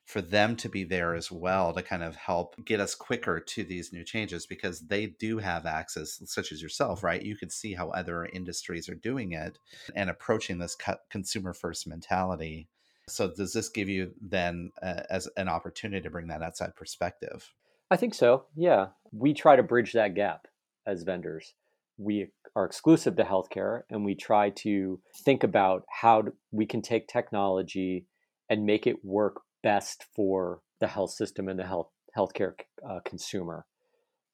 for 0.09 0.23
them 0.23 0.57
to 0.57 0.71
be 0.71 0.85
there 0.85 1.15
as 1.15 1.31
well 1.31 1.75
to 1.75 1.83
kind 1.83 2.03
of 2.03 2.17
help 2.17 2.55
get 2.65 2.81
us 2.81 2.95
quicker 2.95 3.39
to 3.39 3.63
these 3.63 3.93
new 3.93 4.03
changes 4.03 4.47
because 4.47 4.81
they 4.81 5.05
do 5.05 5.37
have 5.37 5.67
access 5.67 6.19
such 6.25 6.51
as 6.51 6.63
yourself 6.63 7.03
right 7.03 7.23
you 7.23 7.37
can 7.37 7.51
see 7.51 7.75
how 7.75 7.91
other 7.91 8.25
industries 8.27 8.89
are 8.89 8.95
doing 8.95 9.33
it 9.33 9.59
and 9.95 10.09
approaching 10.09 10.59
this 10.59 10.77
consumer 11.11 11.53
first 11.53 11.87
mentality 11.87 12.69
so 13.09 13.33
does 13.35 13.53
this 13.53 13.69
give 13.69 13.89
you 13.89 14.13
then 14.21 14.71
uh, 14.83 15.03
as 15.11 15.29
an 15.37 15.49
opportunity 15.49 16.03
to 16.03 16.11
bring 16.11 16.29
that 16.29 16.43
outside 16.43 16.77
perspective? 16.77 17.53
I 17.91 17.97
think 17.97 18.15
so. 18.15 18.45
Yeah, 18.55 18.89
we 19.13 19.35
try 19.35 19.57
to 19.57 19.63
bridge 19.63 19.93
that 19.93 20.15
gap 20.15 20.47
as 20.87 21.03
vendors. 21.03 21.55
We 21.97 22.29
are 22.55 22.65
exclusive 22.65 23.17
to 23.17 23.25
healthcare, 23.25 23.83
and 23.91 24.05
we 24.05 24.15
try 24.15 24.51
to 24.51 25.01
think 25.25 25.43
about 25.43 25.85
how 25.89 26.25
we 26.51 26.67
can 26.67 26.83
take 26.83 27.09
technology 27.09 28.07
and 28.49 28.65
make 28.65 28.87
it 28.87 29.05
work 29.05 29.41
best 29.63 30.05
for 30.15 30.61
the 30.81 30.87
health 30.87 31.11
system 31.11 31.49
and 31.49 31.59
the 31.59 31.67
health 31.67 31.91
healthcare 32.17 32.55
uh, 32.89 33.01
consumer. 33.05 33.67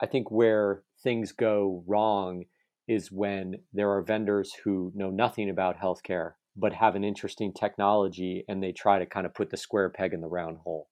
I 0.01 0.07
think 0.07 0.31
where 0.31 0.83
things 1.03 1.33
go 1.33 1.85
wrong 1.87 2.45
is 2.87 3.11
when 3.11 3.57
there 3.73 3.91
are 3.91 4.03
vendors 4.03 4.53
who 4.65 4.93
know 4.95 5.11
nothing 5.11 5.49
about 5.49 5.79
healthcare 5.79 6.33
but 6.57 6.73
have 6.73 6.95
an 6.95 7.05
interesting 7.05 7.53
technology 7.53 8.45
and 8.49 8.63
they 8.63 8.73
try 8.73 8.99
to 8.99 9.07
kind 9.07 9.27
of 9.27 9.35
put 9.35 9.51
the 9.51 9.57
square 9.57 9.91
peg 9.91 10.13
in 10.13 10.21
the 10.21 10.29
round 10.29 10.59
hole 10.59 10.89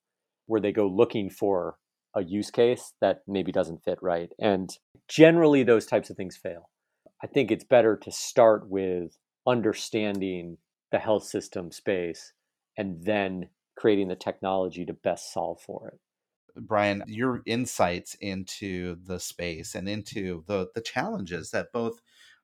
where 0.46 0.61
they 0.61 0.72
go 0.72 0.87
looking 0.87 1.31
for 1.31 1.77
a 2.14 2.22
use 2.22 2.51
case 2.51 2.92
that 3.01 3.22
maybe 3.27 3.53
doesn't 3.53 3.85
fit 3.85 3.98
right. 4.03 4.31
And 4.38 4.70
generally, 5.09 5.62
those 5.62 5.87
types 5.87 6.11
of 6.11 6.16
things 6.16 6.37
fail. 6.37 6.68
I 7.22 7.27
think 7.27 7.51
it's 7.51 7.64
better 7.64 7.96
to 7.96 8.11
start 8.11 8.68
with 8.68 9.16
understanding 9.46 10.59
the 10.90 10.98
health 10.98 11.25
system 11.25 11.70
space 11.70 12.33
and 12.77 13.05
then 13.05 13.48
creating 13.77 14.09
the 14.09 14.16
technology 14.16 14.85
to 14.85 14.92
best 14.92 15.33
solve 15.33 15.61
for 15.61 15.88
it. 15.88 16.01
Brian, 16.55 17.03
your 17.07 17.42
insights 17.46 18.14
into 18.20 18.96
the 19.07 19.18
space 19.18 19.75
and 19.75 19.88
into 19.88 20.44
the 20.46 20.68
the 20.75 20.83
challenges 20.83 21.51
that 21.51 21.72
both 21.72 22.03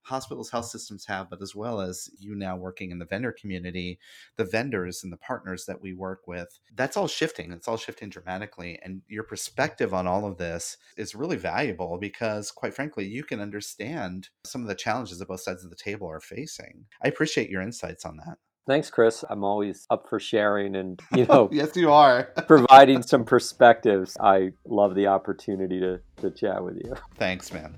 hospitals, 0.09 0.51
health 0.51 0.67
systems 0.67 1.05
have, 1.07 1.31
but 1.31 1.43
as 1.43 1.55
well 1.55 1.81
as 1.81 2.11
you 2.19 2.35
now 2.35 2.57
working 2.57 2.91
in 2.91 2.99
the 2.99 3.05
vendor 3.05 3.33
community, 3.33 3.99
the 4.37 4.45
vendors 4.45 5.05
and 5.05 5.13
the 5.13 5.17
partners 5.17 5.65
that 5.67 5.81
we 5.81 5.93
work 5.93 6.27
with, 6.27 6.59
that's 6.75 6.97
all 6.97 7.09
shifting. 7.09 7.53
It's 7.53 7.69
all 7.69 7.77
shifting 7.77 8.09
dramatically. 8.09 8.79
And 8.83 9.03
your 9.09 9.25
perspective 9.25 9.95
on 9.95 10.07
all 10.07 10.27
of 10.27 10.39
this 10.39 10.77
is 10.97 11.15
really 11.15 11.37
valuable 11.37 11.99
because, 11.99 12.51
quite 12.51 12.75
frankly, 12.75 13.07
you 13.07 13.23
can 13.23 13.41
understand 13.41 14.29
some 14.45 14.63
of 14.63 14.69
the 14.69 14.75
challenges 14.75 15.19
that 15.19 15.29
both 15.29 15.41
sides 15.41 15.65
of 15.65 15.71
the 15.71 15.77
table 15.77 16.09
are 16.09 16.21
facing. 16.21 16.87
I 17.03 17.09
appreciate 17.09 17.51
your 17.51 17.63
insights 17.63 18.05
on 18.05 18.17
that. 18.17 18.39
Thanks, 18.67 18.91
Chris. 18.91 19.25
I'm 19.31 19.45
always 19.45 19.87
up 19.89 20.09
for 20.11 20.21
sharing 20.21 20.77
and, 20.77 21.01
you 21.17 21.25
know, 21.25 21.49
yes, 21.51 21.75
you 21.75 21.91
are 21.91 22.25
providing 22.47 23.03
some 23.03 23.25
perspectives. 23.25 24.17
I 24.21 24.51
love 24.67 24.95
the 24.95 25.07
opportunity 25.07 25.81
to, 25.81 26.01
to 26.21 26.31
chat 26.31 26.63
with 26.63 26.77
you. 26.77 26.95
Thanks, 27.17 27.53
man. 27.53 27.77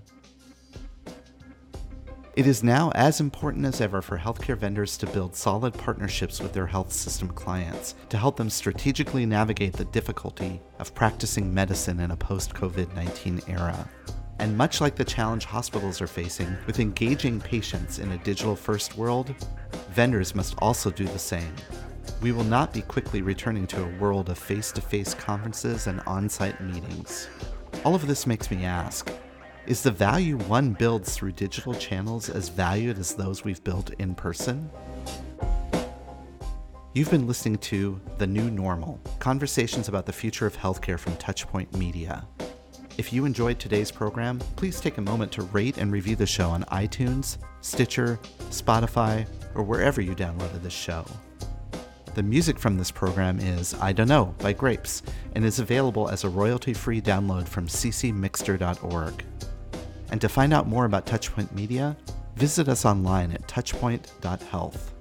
It 2.37 2.47
is 2.47 2.62
now 2.62 2.93
as 2.95 3.19
important 3.19 3.66
as 3.66 3.81
ever 3.81 4.01
for 4.01 4.16
healthcare 4.16 4.57
vendors 4.57 4.97
to 4.99 5.07
build 5.07 5.35
solid 5.35 5.75
partnerships 5.75 6.40
with 6.40 6.53
their 6.53 6.66
health 6.66 6.93
system 6.93 7.29
clients 7.29 7.97
to 8.09 8.16
help 8.16 8.37
them 8.37 8.49
strategically 8.49 9.27
navigate 9.27 9.73
the 9.73 9.85
difficulty 9.87 10.62
of 10.79 10.95
practicing 10.95 11.53
medicine 11.53 11.99
in 11.99 12.12
a 12.12 12.16
post 12.16 12.55
COVID 12.55 12.95
19 12.95 13.40
era. 13.49 13.88
And 14.38 14.57
much 14.57 14.81
like 14.81 14.95
the 14.95 15.05
challenge 15.05 15.45
hospitals 15.45 16.01
are 16.01 16.07
facing 16.07 16.57
with 16.69 16.79
engaging 16.79 17.40
patients 17.40 17.99
in 17.99 18.12
a 18.12 18.19
digital 18.19 18.55
first 18.55 18.97
world, 18.97 19.35
vendors 19.90 20.33
must 20.33 20.55
also 20.59 20.88
do 20.88 21.07
the 21.07 21.19
same. 21.19 21.55
We 22.23 22.31
will 22.31 22.45
not 22.45 22.73
be 22.73 22.83
quickly 22.83 23.23
returning 23.23 23.66
to 23.69 23.83
a 23.83 23.99
world 23.99 24.31
of 24.31 24.38
face 24.38 24.71
to 24.73 24.81
face 24.81 25.14
conferences 25.14 25.88
and 25.88 26.01
on 26.07 26.29
site 26.29 26.61
meetings. 26.61 27.29
All 27.85 27.97
of 27.97 28.07
this 28.07 28.25
makes 28.25 28.53
me 28.53 28.64
ask 28.64 29.11
is 29.66 29.83
the 29.83 29.90
value 29.90 30.37
one 30.38 30.73
builds 30.73 31.14
through 31.14 31.33
digital 31.33 31.75
channels 31.75 32.29
as 32.31 32.49
valued 32.49 32.99
as 32.99 33.14
those 33.14 33.44
we've 33.44 33.62
built 33.62 33.90
in 33.99 34.14
person? 34.14 34.70
You've 36.94 37.11
been 37.11 37.27
listening 37.27 37.59
to 37.59 38.01
The 38.18 38.27
New 38.27 38.51
Normal 38.51 39.01
Conversations 39.18 39.88
about 39.88 40.07
the 40.07 40.12
Future 40.12 40.46
of 40.46 40.57
Healthcare 40.57 40.99
from 40.99 41.14
Touchpoint 41.16 41.73
Media. 41.77 42.27
If 42.99 43.12
you 43.12 43.25
enjoyed 43.25 43.59
today's 43.59 43.92
program, 43.92 44.40
please 44.57 44.81
take 44.81 44.99
a 44.99 45.03
moment 45.03 45.31
to 45.33 45.42
rate 45.42 45.79
and 45.79 45.92
review 45.92 46.16
the 46.16 46.27
show 46.27 46.51
on 46.51 46.64
iTunes, 46.64 47.38
Stitcher, 47.61 48.18
Spotify, 48.51 49.27
or 49.55 49.62
wherever 49.62 50.01
you 50.01 50.14
downloaded 50.14 50.62
this 50.62 50.73
show. 50.73 51.05
The 52.14 52.23
music 52.25 52.59
from 52.59 52.77
this 52.77 52.90
program 52.90 53.38
is 53.38 53.75
I 53.75 53.92
Dunno 53.92 54.35
by 54.38 54.53
Grapes 54.53 55.03
and 55.37 55.44
is 55.44 55.61
available 55.61 56.09
as 56.09 56.25
a 56.25 56.29
royalty 56.29 56.75
free 56.75 57.01
download 57.01 57.46
from 57.46 57.68
ccmixter.org. 57.68 59.25
And 60.11 60.20
to 60.20 60.29
find 60.29 60.53
out 60.53 60.66
more 60.66 60.85
about 60.85 61.07
Touchpoint 61.07 61.53
Media, 61.53 61.96
visit 62.37 62.68
us 62.68 62.85
online 62.85 63.33
at 63.33 63.46
touchpoint.health. 63.49 64.92